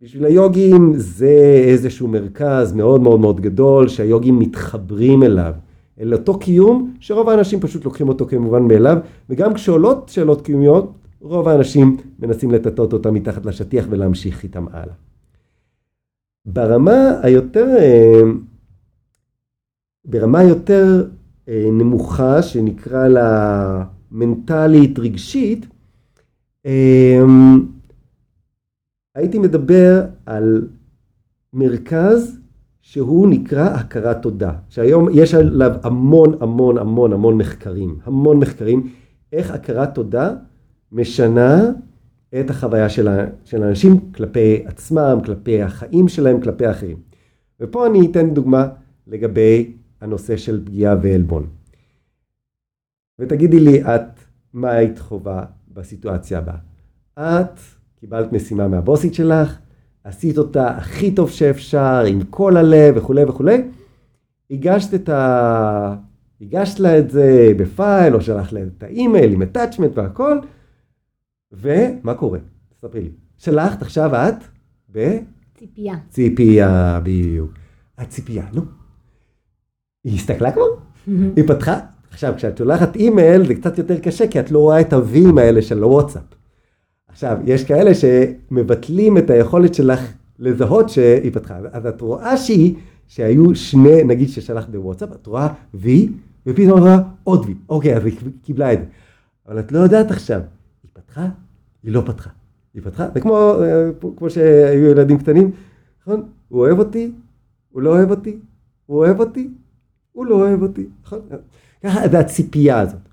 בשביל 0.00 0.24
היוגים 0.24 0.92
זה 0.96 1.62
איזשהו 1.64 2.08
מרכז 2.08 2.72
מאוד 2.72 3.00
מאוד 3.00 3.20
מאוד 3.20 3.40
גדול 3.40 3.88
שהיוגים 3.88 4.38
מתחברים 4.38 5.22
אליו. 5.22 5.52
אל 6.00 6.14
אותו 6.14 6.38
קיום 6.38 6.94
שרוב 7.00 7.28
האנשים 7.28 7.60
פשוט 7.60 7.84
לוקחים 7.84 8.08
אותו 8.08 8.26
כמובן 8.26 8.62
מאליו 8.62 8.98
וגם 9.30 9.54
כשעולות 9.54 10.08
שאלות 10.08 10.42
קיומיות 10.42 10.92
רוב 11.20 11.48
האנשים 11.48 11.96
מנסים 12.18 12.50
לטטות 12.50 12.92
אותה 12.92 13.10
מתחת 13.10 13.46
לשטיח 13.46 13.86
ולהמשיך 13.90 14.42
איתם 14.42 14.66
הלאה. 14.72 14.94
ברמה 16.46 17.20
היותר 17.22 17.66
אה, 17.78 18.20
ברמה 20.04 20.42
יותר 20.42 21.08
אה, 21.48 21.68
נמוכה 21.72 22.42
שנקרא 22.42 23.08
לה 23.08 23.84
מנטלית 24.10 24.98
רגשית 24.98 25.66
אה, 26.66 27.22
הייתי 29.16 29.38
מדבר 29.38 30.06
על 30.26 30.68
מרכז 31.52 32.40
שהוא 32.80 33.28
נקרא 33.28 33.68
הכרת 33.68 34.22
תודה, 34.22 34.52
שהיום 34.68 35.08
יש 35.12 35.34
עליו 35.34 35.72
המון 35.82 36.34
המון 36.40 36.78
המון 36.78 37.12
המון 37.12 37.38
מחקרים, 37.38 37.98
המון 38.04 38.38
מחקרים, 38.38 38.92
איך 39.32 39.50
הכרת 39.50 39.94
תודה 39.94 40.34
משנה 40.92 41.62
את 42.40 42.50
החוויה 42.50 42.88
של, 42.88 43.08
האנשים 43.52 44.12
כלפי 44.12 44.62
עצמם, 44.66 45.18
כלפי 45.24 45.62
החיים 45.62 46.08
שלהם, 46.08 46.40
כלפי 46.40 46.66
האחרים. 46.66 46.96
ופה 47.60 47.86
אני 47.86 48.10
אתן 48.10 48.34
דוגמה 48.34 48.68
לגבי 49.06 49.72
הנושא 50.00 50.36
של 50.36 50.64
פגיעה 50.64 50.96
ועלבון. 51.02 51.46
ותגידי 53.18 53.60
לי 53.60 53.82
את, 53.82 54.20
מה 54.52 54.70
היית 54.70 54.98
חובה 54.98 55.44
בסיטואציה 55.72 56.38
הבאה? 56.38 56.58
את 57.18 57.75
קיבלת 58.08 58.32
משימה 58.32 58.68
מהבוסית 58.68 59.14
שלך, 59.14 59.58
עשית 60.04 60.38
אותה 60.38 60.68
הכי 60.68 61.10
טוב 61.10 61.30
שאפשר, 61.30 62.04
עם 62.08 62.22
כל 62.30 62.56
הלב 62.56 62.94
וכולי 62.96 63.24
וכולי, 63.24 63.62
הגשת 64.50 64.94
את 64.94 65.08
ה... 65.08 65.94
הגשת 66.40 66.80
לה 66.80 66.98
את 66.98 67.10
זה 67.10 67.52
בפייל, 67.56 68.14
או 68.14 68.20
שלחת 68.20 68.52
לה 68.52 68.60
את 68.62 68.82
האימייל 68.82 69.32
עם 69.32 69.42
attachment 69.42 69.90
והכל, 69.94 70.38
ומה 71.52 72.14
קורה? 72.14 72.38
תספרי 72.68 73.02
לי. 73.02 73.10
שלחת 73.38 73.82
עכשיו 73.82 74.14
את 74.14 74.44
ב... 74.92 75.16
ציפייה. 75.58 75.94
ציפייה, 76.08 77.00
בדיוק. 77.02 77.50
הציפייה, 77.98 78.44
נו. 78.52 78.62
היא 80.04 80.14
הסתכלה 80.14 80.52
כבר? 80.52 80.62
היא 81.06 81.48
פתחה? 81.48 81.78
עכשיו, 82.10 82.34
כשאת 82.36 82.58
שולחת 82.58 82.96
אימייל 82.96 83.46
זה 83.46 83.54
קצת 83.54 83.78
יותר 83.78 83.98
קשה, 83.98 84.28
כי 84.28 84.40
את 84.40 84.50
לא 84.50 84.58
רואה 84.58 84.80
את 84.80 84.92
הווים 84.92 85.38
האלה 85.38 85.62
של 85.62 85.82
הוואטסאפ. 85.82 86.35
עכשיו, 87.16 87.38
יש 87.44 87.64
כאלה 87.64 87.90
שמבטלים 87.94 89.18
את 89.18 89.30
היכולת 89.30 89.74
שלך 89.74 90.12
לזהות 90.38 90.88
שהיא 90.88 91.32
פתחה. 91.32 91.58
אז 91.72 91.86
את 91.86 92.00
רואה 92.00 92.36
שהיא, 92.36 92.74
שהיו 93.06 93.54
שני, 93.54 94.04
נגיד 94.04 94.28
ששלחת 94.28 94.68
בוואטסאפ, 94.68 95.12
את 95.12 95.26
רואה 95.26 95.48
וי, 95.74 96.12
ופתאום 96.46 96.78
את 96.78 96.82
רואה 96.82 96.98
עוד 97.24 97.46
וי. 97.46 97.54
אוקיי, 97.68 97.96
אז 97.96 98.04
היא 98.04 98.14
קיבלה 98.42 98.72
את 98.72 98.78
זה. 98.78 98.84
אבל 99.46 99.60
את 99.60 99.72
לא 99.72 99.78
יודעת 99.78 100.10
עכשיו, 100.10 100.40
היא 100.82 100.90
פתחה? 100.92 101.28
היא 101.82 101.92
לא 101.92 102.02
פתחה. 102.06 102.30
היא 102.74 102.82
פתחה? 102.82 103.08
זה 103.14 103.20
כמו, 103.20 103.54
אה, 103.62 103.90
כמו 104.16 104.30
שהיו 104.30 104.90
ילדים 104.90 105.18
קטנים, 105.18 105.50
נכון? 106.02 106.28
הוא 106.48 106.60
אוהב 106.60 106.78
אותי, 106.78 107.12
הוא 107.70 107.82
לא 107.82 107.90
אוהב 107.90 108.10
אותי, 108.10 108.38
הוא 108.86 108.98
אוהב 108.98 109.20
אותי, 109.20 109.50
הוא 110.12 110.26
לא 110.26 110.34
אוהב 110.34 110.62
אותי, 110.62 110.86
נכון? 111.02 111.20
ככה 111.82 112.08
זה 112.08 112.18
הציפייה 112.18 112.80
הזאת. 112.80 113.08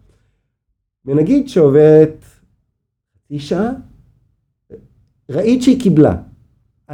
ונגיד 1.06 1.50
שעוברת 1.50 2.26
חצי 3.26 3.40
שעה, 3.40 3.70
ראית 5.30 5.62
שהיא 5.62 5.82
קיבלה, 5.82 6.16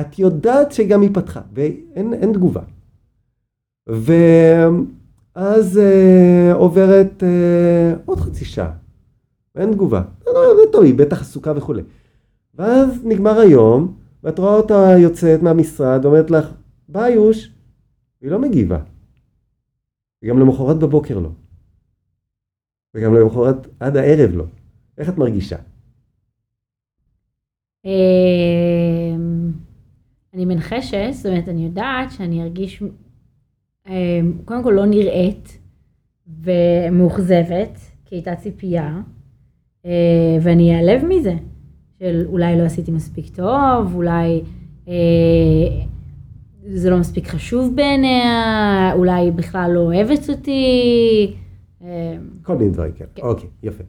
את 0.02 0.20
יודעת 0.20 0.72
שגם 0.72 1.02
היא 1.02 1.10
פתחה, 1.14 1.42
ואין 1.54 2.34
תגובה. 2.34 2.62
ואז 3.88 5.78
אה, 5.78 6.54
עוברת 6.54 7.24
אה, 7.24 7.94
עוד 8.06 8.20
חצי 8.20 8.46
שעה, 8.46 8.72
אין 9.56 9.72
תגובה. 9.72 10.02
לא, 10.26 10.34
לא, 10.34 10.56
זה 10.56 10.72
טוב, 10.72 10.84
היא 10.84 10.96
בטח 10.96 11.22
עסוקה 11.22 11.54
וכולי. 11.56 11.82
ואז 12.56 13.06
נגמר 13.06 13.40
היום, 13.40 13.98
ואת 14.24 14.40
רואה 14.40 14.54
אותה 14.56 14.94
יוצאת 14.98 15.42
מהמשרד, 15.42 16.06
ואומרת 16.06 16.32
לך, 16.32 16.54
ביי 16.90 17.14
יוש, 17.14 17.52
והיא 18.22 18.32
לא 18.32 18.40
מגיבה. 18.40 18.80
וגם 20.24 20.40
למחרת 20.40 20.80
בבוקר 20.80 21.20
לא. 21.20 21.30
וגם 22.96 23.16
למחרת 23.16 23.68
עד 23.80 23.98
הערב 23.98 24.36
לא. 24.36 24.46
איך 24.98 25.10
את 25.10 25.18
מרגישה? 25.18 25.58
אמ, 27.86 29.52
אני 30.34 30.46
מנחשת, 30.46 31.10
זאת 31.12 31.26
אומרת, 31.26 31.50
אני 31.50 31.66
יודעת 31.66 32.12
שאני 32.12 32.44
ארגיש, 32.44 32.84
אמ, 33.88 34.34
קודם 34.46 34.64
כל 34.64 34.72
לא 34.76 34.86
נראית 34.86 35.60
ומאוכזבת, 36.44 37.80
כי 38.06 38.16
הייתה 38.16 38.36
ציפייה, 38.36 39.02
אה, 39.86 40.38
ואני 40.42 40.76
אעלב 40.76 41.06
מזה, 41.06 41.34
של 42.00 42.26
אולי 42.26 42.58
לא 42.58 42.64
עשיתי 42.64 42.92
מספיק 42.92 43.36
טוב, 43.36 43.96
אולי 43.96 44.42
אה, 44.88 44.94
זה 46.68 46.90
לא 46.90 46.98
מספיק 46.98 47.28
חשוב 47.28 47.76
בעיניה, 47.76 48.92
אולי 48.94 49.22
היא 49.22 49.32
בכלל 49.32 49.72
לא 49.74 49.80
אוהבת 49.80 50.30
אותי. 50.30 51.36
אמ, 51.82 51.88
כל 52.44 52.56
מיני 52.56 52.70
דברים 52.72 52.92
כאלה. 52.94 53.10
כן. 53.16 53.22
אוקיי, 53.22 53.50
יפה. 53.64 53.84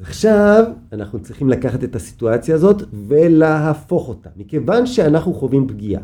עכשיו 0.00 0.64
אנחנו 0.92 1.20
צריכים 1.20 1.48
לקחת 1.48 1.84
את 1.84 1.96
הסיטואציה 1.96 2.54
הזאת 2.54 2.82
ולהפוך 2.92 4.08
אותה. 4.08 4.30
מכיוון 4.36 4.86
שאנחנו 4.86 5.34
חווים 5.34 5.68
פגיעה 5.68 6.02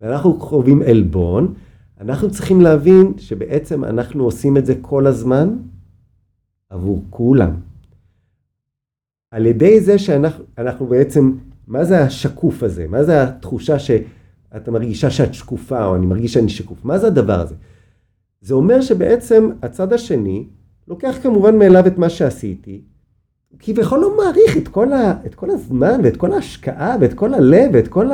ואנחנו 0.00 0.40
חווים 0.40 0.82
עלבון, 0.82 1.54
אנחנו 2.00 2.30
צריכים 2.30 2.60
להבין 2.60 3.12
שבעצם 3.18 3.84
אנחנו 3.84 4.24
עושים 4.24 4.56
את 4.56 4.66
זה 4.66 4.74
כל 4.80 5.06
הזמן 5.06 5.56
עבור 6.70 7.04
כולם. 7.10 7.50
על 9.30 9.46
ידי 9.46 9.80
זה 9.80 9.98
שאנחנו 9.98 10.44
אנחנו 10.58 10.86
בעצם, 10.86 11.32
מה 11.66 11.84
זה 11.84 12.02
השקוף 12.02 12.62
הזה? 12.62 12.86
מה 12.88 13.04
זה 13.04 13.22
התחושה 13.22 13.78
שאת 13.78 14.68
מרגישה 14.68 15.10
שאת 15.10 15.34
שקופה 15.34 15.84
או 15.84 15.96
אני 15.96 16.06
מרגיש 16.06 16.32
שאני 16.32 16.48
שקוף? 16.48 16.84
מה 16.84 16.98
זה 16.98 17.06
הדבר 17.06 17.40
הזה? 17.40 17.54
זה 18.40 18.54
אומר 18.54 18.80
שבעצם 18.80 19.50
הצד 19.62 19.92
השני 19.92 20.46
לוקח 20.88 21.16
כמובן 21.22 21.58
מאליו 21.58 21.86
את 21.86 21.98
מה 21.98 22.08
שעשיתי, 22.08 22.82
כביכול 23.58 24.00
לא 24.00 24.16
מעריך 24.16 24.56
את 24.56 24.68
כל, 24.68 24.92
ה, 24.92 25.14
את 25.26 25.34
כל 25.34 25.50
הזמן 25.50 26.00
ואת 26.04 26.16
כל 26.16 26.32
ההשקעה 26.32 26.96
ואת 27.00 27.14
כל 27.14 27.34
הלב 27.34 27.70
ואת 27.72 27.88
כל 27.88 28.06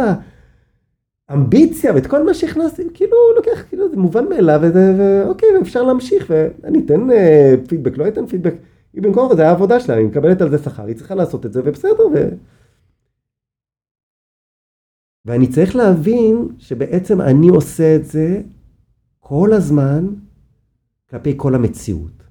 האמביציה 1.29 1.95
ואת 1.95 2.07
כל 2.07 2.27
מה 2.27 2.35
שהכנסתי, 2.35 2.83
כאילו 2.95 3.17
הוא 3.17 3.37
לוקח, 3.37 3.63
כאילו 3.69 3.91
זה 3.91 3.97
מובן 3.97 4.29
מאליו 4.29 4.61
וזה, 4.63 4.95
ואוקיי, 4.99 5.49
אפשר 5.63 5.83
להמשיך 5.83 6.27
ואני 6.31 6.83
אתן 6.85 7.11
אה, 7.11 7.55
פידבק, 7.69 7.99
לא 7.99 8.09
אתן 8.09 8.27
פידבק, 8.27 8.55
היא 8.93 9.03
במקום 9.03 9.37
זה 9.37 9.49
העבודה 9.49 9.81
שלה, 9.81 9.95
היא 9.95 10.07
מקבלת 10.07 10.41
על 10.41 10.51
זה 10.51 10.59
שכר, 10.59 10.85
היא 10.85 10.97
צריכה 10.97 11.15
לעשות 11.15 11.47
את 11.47 11.53
זה 11.53 11.61
ובסדר. 11.65 12.07
ו... 12.15 12.29
ואני 15.25 15.47
צריך 15.47 15.77
להבין 15.77 16.49
שבעצם 16.59 17.21
אני 17.21 17.49
עושה 17.49 17.97
את 17.97 18.05
זה 18.05 18.41
כל 19.21 19.53
הזמן 19.53 20.07
כלפי 21.11 21.35
כל 21.37 21.55
המציאות. 21.55 22.23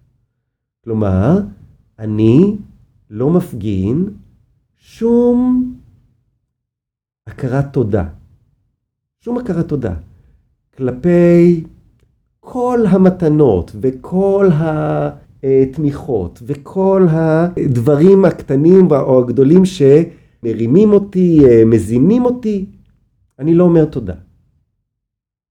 כלומר, 0.83 1.39
אני 1.99 2.57
לא 3.11 3.29
מפגין 3.29 4.09
שום 4.77 5.73
הכרת 7.27 7.73
תודה. 7.73 8.07
שום 9.21 9.37
הכרת 9.37 9.67
תודה. 9.67 9.93
כלפי 10.77 11.63
כל 12.39 12.79
המתנות 12.89 13.71
וכל 13.81 14.49
התמיכות 15.43 16.41
וכל 16.45 17.07
הדברים 17.09 18.25
הקטנים 18.25 18.87
או 18.91 19.19
הגדולים 19.19 19.61
שמרימים 19.65 20.93
אותי, 20.93 21.39
מזינים 21.65 22.25
אותי, 22.25 22.65
אני 23.39 23.55
לא 23.55 23.63
אומר 23.63 23.85
תודה. 23.85 24.15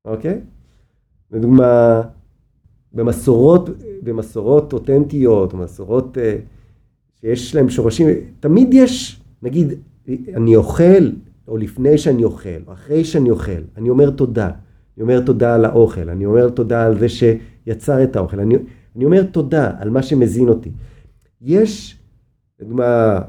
אוקיי? 0.05 0.41
לדוגמה, 1.31 2.03
במסורות, 2.93 3.69
במסורות 4.03 4.73
אותנטיות, 4.73 5.55
מסורות 5.55 6.19
אה, 6.19 6.39
שיש 7.21 7.55
להם 7.55 7.71
שורשים, 7.71 8.09
תמיד 8.41 8.75
יש, 8.75 9.21
נגיד, 9.43 9.73
אני 10.35 10.57
אוכל, 10.57 11.11
או 11.49 11.57
לפני 11.57 11.99
שאני 11.99 12.25
אוכל, 12.25 12.49
או 12.67 12.73
אחרי 12.73 13.05
שאני 13.05 13.31
אוכל, 13.31 13.63
אני 13.77 13.91
אומר 13.91 14.11
תודה. 14.11 14.51
אני 14.97 15.03
אומר 15.03 15.21
תודה 15.21 15.55
על 15.55 15.65
האוכל, 15.65 16.11
אני 16.11 16.27
אומר 16.27 16.49
תודה 16.49 16.87
על 16.87 16.99
זה 16.99 17.07
שיצר 17.09 18.03
את 18.03 18.17
האוכל, 18.17 18.41
אני, 18.41 18.57
אני 18.97 19.05
אומר 19.05 19.23
תודה 19.23 19.71
על 19.79 19.91
מה 19.91 20.03
שמזין 20.03 20.49
אותי. 20.49 20.71
יש, 21.43 21.99
לדוגמה, 22.61 23.21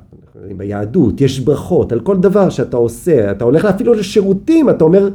ביהדות, 0.58 1.22
יש 1.22 1.40
ברכות 1.40 1.92
על 1.92 2.00
כל 2.00 2.18
דבר 2.18 2.50
שאתה 2.50 2.78
עושה, 2.78 3.32
אתה 3.32 3.44
הולך 3.44 3.66
אפילו 3.66 3.94
לשירותים, 3.94 4.70
אתה 4.70 4.84
אומר 4.84 5.10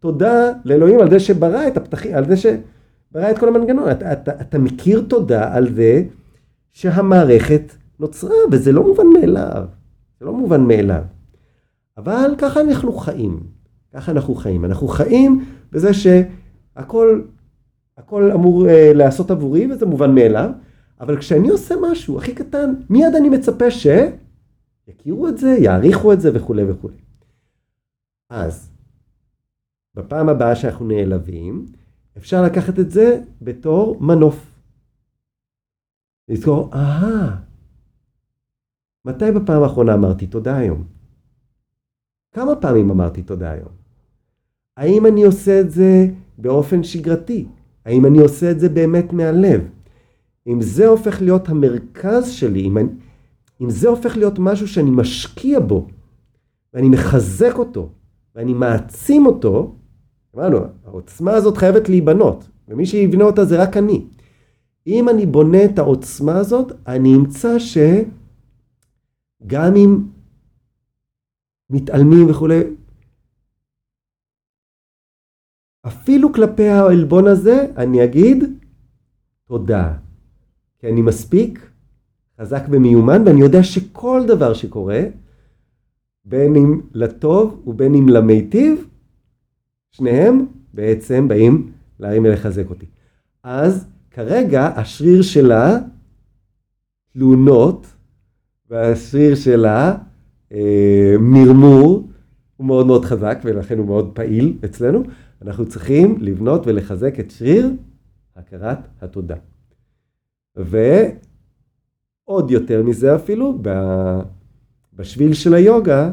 תודה 0.00 0.52
לאלוהים 0.64 1.00
על 1.00 1.10
זה 1.10 1.20
שברא 1.20 1.66
את 1.66 1.76
הפתחים, 1.76 2.14
על 2.14 2.26
זה 2.26 2.36
שברא 2.36 3.30
את 3.30 3.38
כל 3.38 3.48
המנגנון. 3.48 3.90
אתה, 3.90 4.12
אתה, 4.12 4.32
אתה 4.40 4.58
מכיר 4.58 5.04
תודה 5.08 5.54
על 5.54 5.74
זה 5.74 6.02
שהמערכת 6.72 7.72
נוצרה, 8.00 8.36
וזה 8.52 8.72
לא 8.72 8.82
מובן 8.82 9.06
מאליו. 9.20 9.64
זה 10.20 10.26
לא 10.26 10.32
מובן 10.32 10.60
מאליו. 10.60 11.02
אבל 11.96 12.34
ככה 12.38 12.60
אנחנו 12.60 12.92
חיים. 12.92 13.40
ככה 13.92 14.12
אנחנו 14.12 14.34
חיים. 14.34 14.64
אנחנו 14.64 14.88
חיים 14.88 15.44
בזה 15.72 15.90
שהכל 15.94 17.22
הכל 17.96 18.30
אמור 18.32 18.66
uh, 18.66 18.68
להיעשות 18.94 19.30
עבורי, 19.30 19.72
וזה 19.72 19.86
מובן 19.86 20.14
מאליו, 20.14 20.50
אבל 21.00 21.18
כשאני 21.18 21.48
עושה 21.48 21.74
משהו 21.90 22.18
הכי 22.18 22.34
קטן, 22.34 22.74
מיד 22.90 23.14
אני 23.14 23.28
מצפה 23.28 23.64
שיכירו 23.70 25.28
את 25.28 25.38
זה, 25.38 25.56
יעריכו 25.60 26.12
את 26.12 26.20
זה 26.20 26.30
וכולי 26.34 26.70
וכולי. 26.70 26.96
אז, 28.30 28.70
בפעם 29.94 30.28
הבאה 30.28 30.56
שאנחנו 30.56 30.86
נעלבים, 30.86 31.66
אפשר 32.16 32.42
לקחת 32.42 32.78
את 32.78 32.90
זה 32.90 33.20
בתור 33.42 34.00
מנוף. 34.00 34.52
לזכור, 36.28 36.70
אהה, 36.74 37.36
מתי 39.06 39.32
בפעם 39.32 39.62
האחרונה 39.62 39.94
אמרתי 39.94 40.26
תודה 40.26 40.56
היום? 40.56 40.84
כמה 42.34 42.56
פעמים 42.56 42.90
אמרתי 42.90 43.22
תודה 43.22 43.50
היום? 43.50 43.68
האם 44.76 45.06
אני 45.06 45.24
עושה 45.24 45.60
את 45.60 45.70
זה 45.70 46.08
באופן 46.38 46.82
שגרתי? 46.82 47.46
האם 47.84 48.06
אני 48.06 48.18
עושה 48.18 48.50
את 48.50 48.60
זה 48.60 48.68
באמת 48.68 49.12
מהלב? 49.12 49.60
אם 50.46 50.62
זה 50.62 50.86
הופך 50.86 51.22
להיות 51.22 51.48
המרכז 51.48 52.30
שלי, 52.30 52.60
אם, 52.60 52.78
אני, 52.78 52.88
אם 53.60 53.70
זה 53.70 53.88
הופך 53.88 54.16
להיות 54.16 54.38
משהו 54.38 54.68
שאני 54.68 54.90
משקיע 54.90 55.60
בו, 55.60 55.86
ואני 56.74 56.88
מחזק 56.88 57.58
אותו, 57.58 57.88
ואני 58.34 58.54
מעצים 58.54 59.26
אותו, 59.26 59.74
אמרנו, 60.36 60.58
העוצמה 60.86 61.32
הזאת 61.32 61.56
חייבת 61.56 61.88
להיבנות, 61.88 62.48
ומי 62.68 62.86
שיבנה 62.86 63.24
אותה 63.24 63.44
זה 63.44 63.62
רק 63.62 63.76
אני. 63.76 64.06
אם 64.86 65.08
אני 65.08 65.26
בונה 65.26 65.64
את 65.64 65.78
העוצמה 65.78 66.38
הזאת, 66.38 66.72
אני 66.86 67.16
אמצא 67.16 67.58
שגם 69.42 69.76
אם 69.76 69.98
מתעלמים 71.70 72.30
וכולי, 72.30 72.60
אפילו 75.86 76.32
כלפי 76.32 76.68
העלבון 76.68 77.26
הזה, 77.26 77.66
אני 77.76 78.04
אגיד 78.04 78.44
תודה. 79.44 79.98
כי 80.78 80.86
אני 80.86 81.02
מספיק 81.02 81.70
חזק 82.40 82.62
ומיומן, 82.70 83.22
ואני 83.26 83.40
יודע 83.40 83.62
שכל 83.62 84.22
דבר 84.28 84.54
שקורה, 84.54 85.00
בין 86.24 86.56
אם 86.56 86.80
לטוב 86.92 87.62
ובין 87.66 87.94
אם 87.94 88.08
למיטיב, 88.08 88.88
שניהם 89.90 90.46
בעצם 90.74 91.28
באים 91.28 91.72
להרים 92.00 92.24
ולחזק 92.24 92.70
אותי. 92.70 92.86
אז 93.42 93.86
כרגע 94.10 94.66
השריר 94.66 95.22
שלה 95.22 95.78
תלונות, 97.12 97.86
והשריר 98.70 99.34
שלה 99.34 99.96
אה, 100.52 101.14
מרמור, 101.20 102.08
הוא 102.56 102.66
מאוד 102.66 102.86
מאוד 102.86 103.04
חזק 103.04 103.38
ולכן 103.44 103.78
הוא 103.78 103.86
מאוד 103.86 104.10
פעיל 104.14 104.56
אצלנו. 104.64 105.02
אנחנו 105.42 105.66
צריכים 105.66 106.18
לבנות 106.20 106.66
ולחזק 106.66 107.20
את 107.20 107.30
שריר 107.30 107.70
הכרת 108.36 108.78
התודה. 109.00 109.36
ועוד 110.56 112.50
יותר 112.50 112.82
מזה 112.82 113.16
אפילו, 113.16 113.58
בשביל 114.94 115.34
של 115.34 115.54
היוגה, 115.54 116.10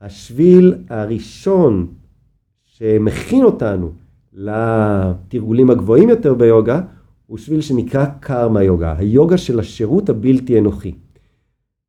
השביל 0.00 0.74
הראשון 0.88 1.86
שמכין 2.64 3.44
אותנו 3.44 3.92
לתרגולים 4.32 5.70
הגבוהים 5.70 6.08
יותר 6.08 6.34
ביוגה, 6.34 6.80
הוא 7.26 7.38
שביל 7.38 7.60
שנקרא 7.60 8.06
קרמה 8.20 8.62
יוגה, 8.62 8.94
היוגה 8.98 9.38
של 9.38 9.60
השירות 9.60 10.08
הבלתי 10.08 10.58
אנוכי. 10.58 10.94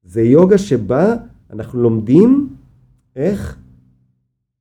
זה 0.04 0.22
יוגה 0.22 0.58
שבה 0.58 1.16
אנחנו 1.54 1.82
לומדים 1.82 2.50
איך 3.16 3.58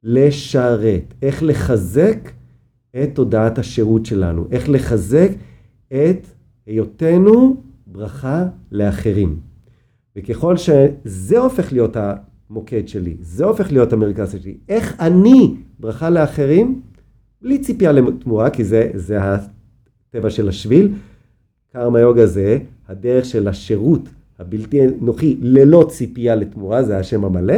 לשרת, 0.02 1.14
איך 1.22 1.42
לחזק 1.42 2.30
את 3.02 3.10
תודעת 3.14 3.58
השירות 3.58 4.06
שלנו, 4.06 4.46
איך 4.50 4.68
לחזק 4.68 5.28
את 5.88 6.26
היותנו 6.66 7.62
ברכה 7.86 8.46
לאחרים. 8.72 9.40
וככל 10.16 10.56
שזה 10.56 11.38
הופך 11.38 11.72
להיות 11.72 11.96
המוקד 11.96 12.88
שלי, 12.88 13.16
זה 13.20 13.44
הופך 13.44 13.72
להיות 13.72 13.92
המרכז 13.92 14.32
שלי, 14.32 14.56
איך 14.68 15.00
אני 15.00 15.54
ברכה 15.80 16.10
לאחרים, 16.10 16.80
בלי 17.42 17.58
ציפייה 17.58 17.92
לתמורה, 17.92 18.50
כי 18.50 18.64
זה, 18.64 18.90
זה 18.94 19.18
הטבע 19.22 20.30
של 20.30 20.48
השביל, 20.48 20.94
קרמה 21.72 22.00
יוגה 22.00 22.26
זה 22.26 22.58
הדרך 22.88 23.24
של 23.24 23.48
השירות 23.48 24.08
הבלתי 24.40 24.80
אנוכי 24.86 25.36
ללא 25.40 25.86
ציפייה 25.90 26.34
לתמורה, 26.34 26.82
זה 26.82 26.98
השם 26.98 27.24
המלא. 27.24 27.54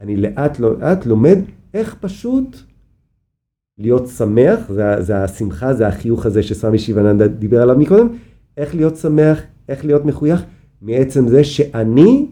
אני 0.00 0.16
לאט 0.16 0.58
לאט 0.60 1.06
לומד 1.06 1.38
איך 1.74 1.96
פשוט 2.00 2.56
להיות 3.78 4.08
שמח, 4.08 4.72
זה, 4.72 5.02
זה 5.02 5.24
השמחה, 5.24 5.74
זה 5.74 5.86
החיוך 5.86 6.26
הזה 6.26 6.42
שסמי 6.42 6.78
שיבננדה 6.78 7.28
דיבר 7.28 7.62
עליו 7.62 7.78
מקודם, 7.78 8.08
איך 8.56 8.74
להיות 8.74 8.96
שמח, 8.96 9.42
איך 9.68 9.84
להיות 9.84 10.04
מחוייך, 10.04 10.44
מעצם 10.82 11.28
זה 11.28 11.44
שאני 11.44 12.26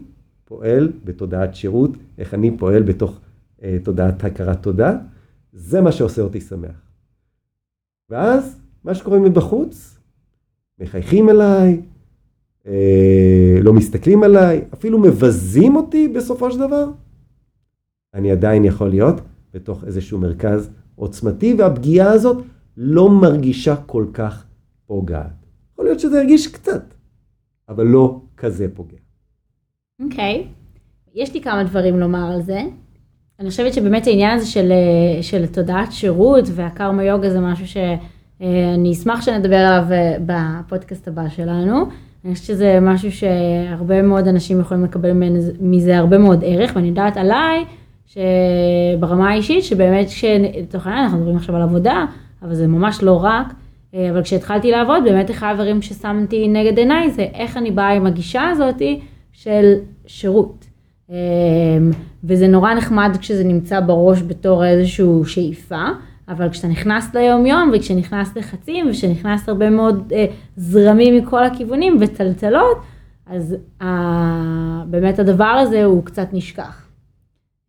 פועל 0.45 0.91
בתודעת 1.03 1.55
שירות, 1.55 1.91
איך 2.17 2.33
אני 2.33 2.57
פועל 2.57 2.83
בתוך 2.83 3.19
אה, 3.63 3.77
תודעת 3.83 4.23
הכרת 4.23 4.63
תודה, 4.63 4.97
זה 5.53 5.81
מה 5.81 5.91
שעושה 5.91 6.21
אותי 6.21 6.41
שמח. 6.41 6.81
ואז, 8.09 8.59
מה 8.83 8.95
שקורה 8.95 9.19
מבחוץ, 9.19 9.97
מחייכים 10.79 11.29
אליי, 11.29 11.81
לא 13.61 13.73
מסתכלים 13.73 14.23
עליי, 14.23 14.61
אפילו 14.73 14.99
מבזים 14.99 15.75
אותי 15.75 16.07
בסופו 16.07 16.51
של 16.51 16.59
דבר, 16.59 16.89
אני 18.13 18.31
עדיין 18.31 18.65
יכול 18.65 18.89
להיות 18.89 19.21
בתוך 19.53 19.83
איזשהו 19.83 20.19
מרכז 20.19 20.69
עוצמתי, 20.95 21.53
והפגיעה 21.53 22.11
הזאת 22.11 22.43
לא 22.77 23.09
מרגישה 23.09 23.75
כל 23.75 24.05
כך 24.13 24.45
פוגעת. 24.85 25.45
יכול 25.73 25.85
להיות 25.85 25.99
שזה 25.99 26.17
ירגיש 26.19 26.47
קצת, 26.47 26.83
אבל 27.69 27.85
לא 27.85 28.21
כזה 28.37 28.67
פוגע. 28.73 28.97
אוקיי, 30.03 30.43
okay. 30.43 30.67
יש 31.15 31.33
לי 31.33 31.41
כמה 31.41 31.63
דברים 31.63 31.99
לומר 31.99 32.31
על 32.33 32.41
זה. 32.41 32.61
אני 33.39 33.49
חושבת 33.49 33.73
שבאמת 33.73 34.07
העניין 34.07 34.37
הזה 34.37 34.45
של, 34.45 34.71
אה, 34.71 35.23
של 35.23 35.45
תודעת 35.45 35.91
שירות 35.91 36.45
והקרמה 36.51 37.03
יוגה 37.03 37.29
זה 37.29 37.39
משהו 37.39 37.67
שאני 38.39 38.91
אשמח 38.91 39.21
שנדבר 39.21 39.55
עליו 39.55 39.85
אה, 39.91 40.17
בפודקאסט 40.25 41.07
הבא 41.07 41.29
שלנו. 41.29 41.85
אני 42.25 42.33
חושבת 42.33 42.47
שזה 42.47 42.79
משהו 42.81 43.11
שהרבה 43.11 44.01
מאוד 44.01 44.27
אנשים 44.27 44.59
יכולים 44.59 44.83
לקבל 44.83 45.11
מזה 45.59 45.97
הרבה 45.97 46.17
מאוד 46.17 46.43
ערך, 46.47 46.71
ואני 46.75 46.87
יודעת 46.87 47.17
עליי 47.17 47.65
שברמה 48.05 49.29
האישית, 49.29 49.63
שבאמת 49.63 50.07
כשלצורך 50.07 50.87
העניין 50.87 51.03
אנחנו 51.03 51.17
מדברים 51.17 51.35
עכשיו 51.35 51.55
על 51.55 51.61
עבודה, 51.61 52.05
אבל 52.41 52.55
זה 52.55 52.67
ממש 52.67 53.03
לא 53.03 53.23
רק, 53.23 53.53
אה, 53.93 54.09
אבל 54.09 54.23
כשהתחלתי 54.23 54.71
לעבוד, 54.71 55.03
באמת 55.03 55.31
אחד 55.31 55.51
הדברים 55.51 55.81
ששמתי 55.81 56.47
נגד 56.47 56.77
עיניי 56.77 57.11
זה 57.11 57.27
איך 57.33 57.57
אני 57.57 57.71
באה 57.71 57.89
עם 57.89 58.05
הגישה 58.05 58.49
הזאתי 58.49 58.99
של 59.31 59.73
שירות. 60.07 60.65
אה, 61.11 61.15
וזה 62.23 62.47
נורא 62.47 62.73
נחמד 62.73 63.17
כשזה 63.19 63.43
נמצא 63.43 63.79
בראש 63.79 64.21
בתור 64.21 64.65
איזושהי 64.65 65.05
שאיפה, 65.25 65.85
אבל 66.29 66.49
כשאתה 66.49 66.67
נכנס 66.67 67.15
ליום 67.15 67.45
יום 67.45 67.71
וכשנכנס 67.73 68.37
לחצים 68.37 68.89
וכשנכנס 68.89 69.49
הרבה 69.49 69.69
מאוד 69.69 70.13
אה, 70.15 70.25
זרמים 70.57 71.17
מכל 71.17 71.43
הכיוונים 71.43 71.97
וטלטלות, 71.99 72.77
אז 73.25 73.55
אה, 73.81 74.83
באמת 74.87 75.19
הדבר 75.19 75.45
הזה 75.45 75.85
הוא 75.85 76.05
קצת 76.05 76.27
נשכח. 76.33 76.87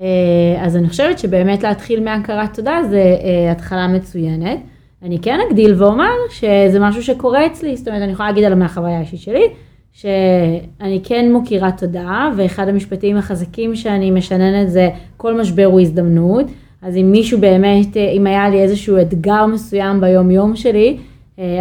אה, 0.01 0.65
אז 0.65 0.77
אני 0.77 0.89
חושבת 0.89 1.19
שבאמת 1.19 1.63
להתחיל 1.63 2.05
מהכרת 2.05 2.55
תודה 2.55 2.79
זה 2.91 3.17
אה, 3.23 3.53
התחלה 3.53 3.89
מצוינת. 3.89 4.59
אני 5.03 5.19
כן 5.19 5.39
אגדיל 5.49 5.75
ואומר 5.83 6.15
שזה 6.31 6.81
משהו 6.81 7.03
שקורה 7.03 7.47
אצלי, 7.47 7.77
זאת 7.77 7.89
אומרת 7.89 8.03
אני 8.03 8.13
יכולה 8.13 8.29
להגיד 8.29 8.45
על 8.45 8.55
מהחוויה 8.55 8.97
האישית 8.97 9.21
שלי, 9.21 9.45
שאני 9.93 11.01
כן 11.05 11.33
מוקירה 11.33 11.73
תודה, 11.73 12.31
ואחד 12.37 12.69
המשפטים 12.69 13.17
החזקים 13.17 13.77
שאני 13.77 14.11
משננת 14.11 14.71
זה 14.71 14.89
כל 15.17 15.41
משבר 15.41 15.65
הוא 15.65 15.81
הזדמנות. 15.81 16.47
אז 16.83 16.97
אם 16.97 17.11
מישהו 17.11 17.41
באמת, 17.41 17.97
אה, 17.97 18.11
אם 18.11 18.27
היה 18.27 18.49
לי 18.49 18.63
איזשהו 18.63 19.01
אתגר 19.01 19.47
מסוים 19.47 20.01
ביום 20.01 20.31
יום 20.31 20.57
שלי, 20.57 20.99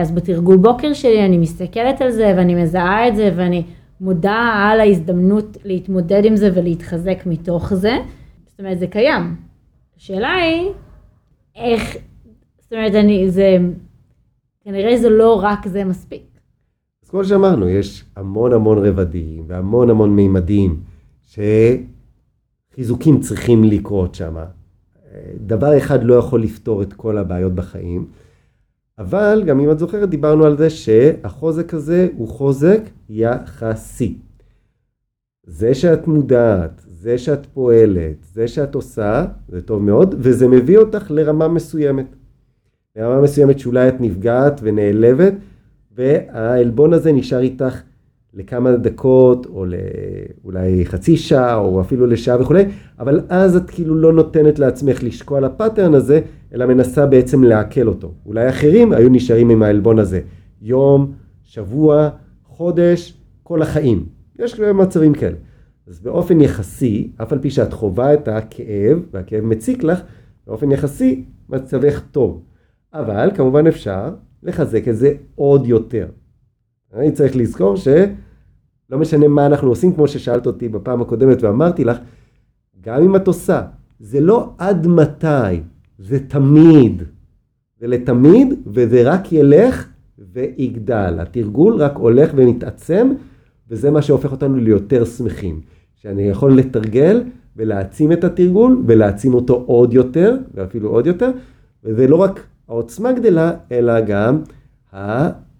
אז 0.02 0.12
בתרגול 0.12 0.58
בוקר 0.58 0.94
שלי 0.94 1.26
אני 1.26 1.38
מסתכלת 1.38 2.02
על 2.02 2.12
זה 2.12 2.34
ואני 2.38 2.56
מזהה 2.56 3.08
את 3.08 3.16
זה 3.16 3.32
ואני 3.36 3.64
מודה 4.02 4.52
על 4.56 4.80
ההזדמנות 4.80 5.58
להתמודד 5.66 6.26
עם 6.26 6.36
זה 6.36 6.52
ולהתחזק 6.54 7.26
מתוך 7.26 7.74
זה. 7.74 7.98
זאת 8.48 8.60
אומרת, 8.60 8.80
זה 8.80 8.88
קיים. 8.88 9.36
השאלה 9.98 10.34
היא, 10.34 10.70
איך, 11.56 11.98
זאת 12.60 12.74
אומרת, 12.74 12.96
אני, 12.96 13.32
זה, 13.32 13.58
כנראה 14.64 14.98
זה 14.98 15.10
לא 15.10 15.40
רק 15.44 15.68
זה 15.68 15.84
מספיק. 15.84 16.24
אז 17.04 17.10
כמו 17.10 17.24
שאמרנו, 17.24 17.70
יש 17.70 18.06
המון 18.16 18.54
המון 18.54 18.86
רבדים 18.86 19.44
והמון 19.48 19.90
המון 19.90 20.16
מימדים 20.16 20.80
שחיזוקים 22.74 23.20
צריכים 23.20 23.64
לקרות 23.64 24.16
שם. 24.16 24.36
דבר 25.46 25.78
אחד 25.78 26.04
לא 26.04 26.14
יכול 26.14 26.44
לפתור 26.44 26.82
את 26.82 26.94
כל 26.94 27.18
הבעיות 27.18 27.56
בחיים, 27.56 28.08
אבל 29.00 29.44
גם 29.46 29.60
אם 29.60 29.72
את 29.72 29.80
זוכרת 29.80 30.10
דיברנו 30.10 30.46
על 30.46 30.58
זה 30.58 30.70
שהחוזק 30.70 31.74
הזה 31.74 32.08
הוא 32.18 32.28
חוזק 32.28 32.82
יחסי. 33.10 34.18
זה 35.44 35.74
שאת 35.74 36.08
מודעת, 36.08 36.82
זה 36.88 37.18
שאת 37.18 37.46
פועלת, 37.46 38.16
זה 38.34 38.48
שאת 38.48 38.76
עושה, 38.76 39.26
זה 39.48 39.62
טוב 39.62 39.84
מאוד, 39.84 40.16
וזה 40.18 40.48
מביא 40.48 40.78
אותך 40.78 41.12
לרמה 41.12 41.48
מסוימת. 41.48 42.16
לרמה 42.96 43.22
מסוימת 43.22 43.60
שאולי 43.60 43.88
את 43.88 43.96
נפגעת 44.00 44.60
ונעלבת, 44.64 45.34
והעלבון 45.96 46.94
הזה 46.94 47.12
נשאר 47.12 47.40
איתך 47.40 47.82
לכמה 48.38 48.76
דקות, 48.76 49.46
או 49.46 49.66
אולי 50.46 50.86
חצי 50.86 51.18
שעה, 51.18 51.56
או 51.56 51.82
אפילו 51.82 52.08
לשעה 52.08 52.42
וכולי, 52.42 52.66
אבל 53.00 53.22
אז 53.30 53.56
את 53.56 53.70
כאילו 53.70 53.96
לא 53.96 54.14
נותנת 54.14 54.60
לעצמך 54.60 55.04
לשקוע 55.04 55.38
על 55.38 55.44
הפאטרן 55.44 55.94
הזה, 55.94 56.22
אלא 56.54 56.66
מנסה 56.66 57.06
בעצם 57.06 57.44
לעכל 57.44 57.88
אותו. 57.88 58.14
אולי 58.26 58.50
אחרים 58.50 58.92
היו 58.92 59.10
נשארים 59.10 59.50
עם 59.50 59.64
העלבון 59.64 60.00
הזה. 60.00 60.20
יום, 60.62 61.12
שבוע, 61.44 62.10
חודש, 62.44 63.18
כל 63.44 63.62
החיים. 63.62 64.06
יש 64.40 64.60
מצבים 64.60 65.14
כאלה. 65.14 65.38
אז 65.88 66.00
באופן 66.00 66.42
יחסי, 66.42 67.12
אף 67.22 67.34
על 67.34 67.40
פי 67.40 67.50
שאת 67.50 67.74
חווה 67.74 68.14
את 68.14 68.28
הכאב, 68.28 69.00
והכאב 69.14 69.44
מציק 69.44 69.84
לך, 69.84 70.02
באופן 70.48 70.72
יחסי 70.72 71.24
מצבך 71.50 72.02
טוב. 72.12 72.42
אבל 72.94 73.32
כמובן 73.36 73.68
אפשר 73.68 74.10
לחזק 74.44 74.88
את 74.88 74.98
זה 74.98 75.14
עוד 75.36 75.66
יותר. 75.66 76.08
אני 76.94 77.12
צריך 77.12 77.36
לזכור 77.36 77.76
שלא 78.88 79.00
משנה 79.00 79.28
מה 79.28 79.46
אנחנו 79.46 79.70
עושים, 79.70 79.94
כמו 79.94 80.08
ששאלת 80.08 80.46
אותי 80.48 80.70
בפעם 80.70 81.02
הקודמת 81.02 81.44
ואמרתי 81.44 81.84
לך, 81.84 81.98
גם 82.82 83.04
אם 83.04 83.16
את 83.16 83.28
עושה, 83.28 83.62
זה 84.00 84.22
לא 84.22 84.50
עד 84.58 84.88
מתי, 84.88 85.62
זה 85.98 86.20
תמיד. 86.28 87.04
זה 87.80 87.88
לתמיד, 87.88 88.54
וזה 88.68 89.12
רק 89.12 89.32
ילך 89.32 89.88
ויגדל. 90.34 91.20
התרגול 91.20 91.76
רק 91.76 91.96
הולך 91.96 92.32
ומתעצם, 92.36 93.14
וזה 93.70 93.92
מה 93.92 94.02
שהופך 94.02 94.32
אותנו 94.32 94.56
ליותר 94.56 95.06
שמחים. 95.06 95.62
שאני 96.02 96.24
יכול 96.24 96.58
לתרגל 96.58 97.24
ולהעצים 97.56 98.12
את 98.12 98.24
התרגול 98.24 98.84
ולהעצים 98.88 99.34
אותו 99.34 99.64
עוד 99.66 99.94
יותר 99.94 100.38
ואפילו 100.54 100.90
עוד 100.90 101.08
יותר 101.08 101.32
וזה 101.84 102.08
לא 102.08 102.16
רק 102.16 102.48
העוצמה 102.68 103.12
גדלה 103.12 103.52
אלא 103.72 104.02
גם 104.02 104.42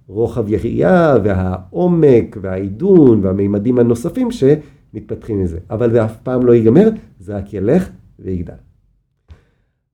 הרוחב 0.10 0.50
יריעה 0.50 1.16
והעומק 1.24 2.38
והעידון 2.42 3.26
והמימדים 3.26 3.80
הנוספים 3.80 4.28
שמתפתחים 4.32 5.44
מזה 5.44 5.60
אבל 5.70 5.92
זה 5.92 6.06
אף 6.06 6.18
פעם 6.24 6.46
לא 6.46 6.54
ייגמר 6.54 6.90
זה 7.20 7.38
רק 7.38 7.54
ילך 7.54 7.90
ויגדל. 8.20 8.54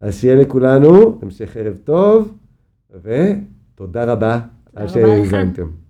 אז 0.01 0.15
שיהיה 0.15 0.35
לכולנו 0.35 1.19
המשך 1.21 1.57
ערב 1.57 1.77
טוב 1.83 2.37
ותודה 3.03 4.05
רבה 4.05 4.39
על 4.75 4.87
שהאזנתם. 4.87 5.82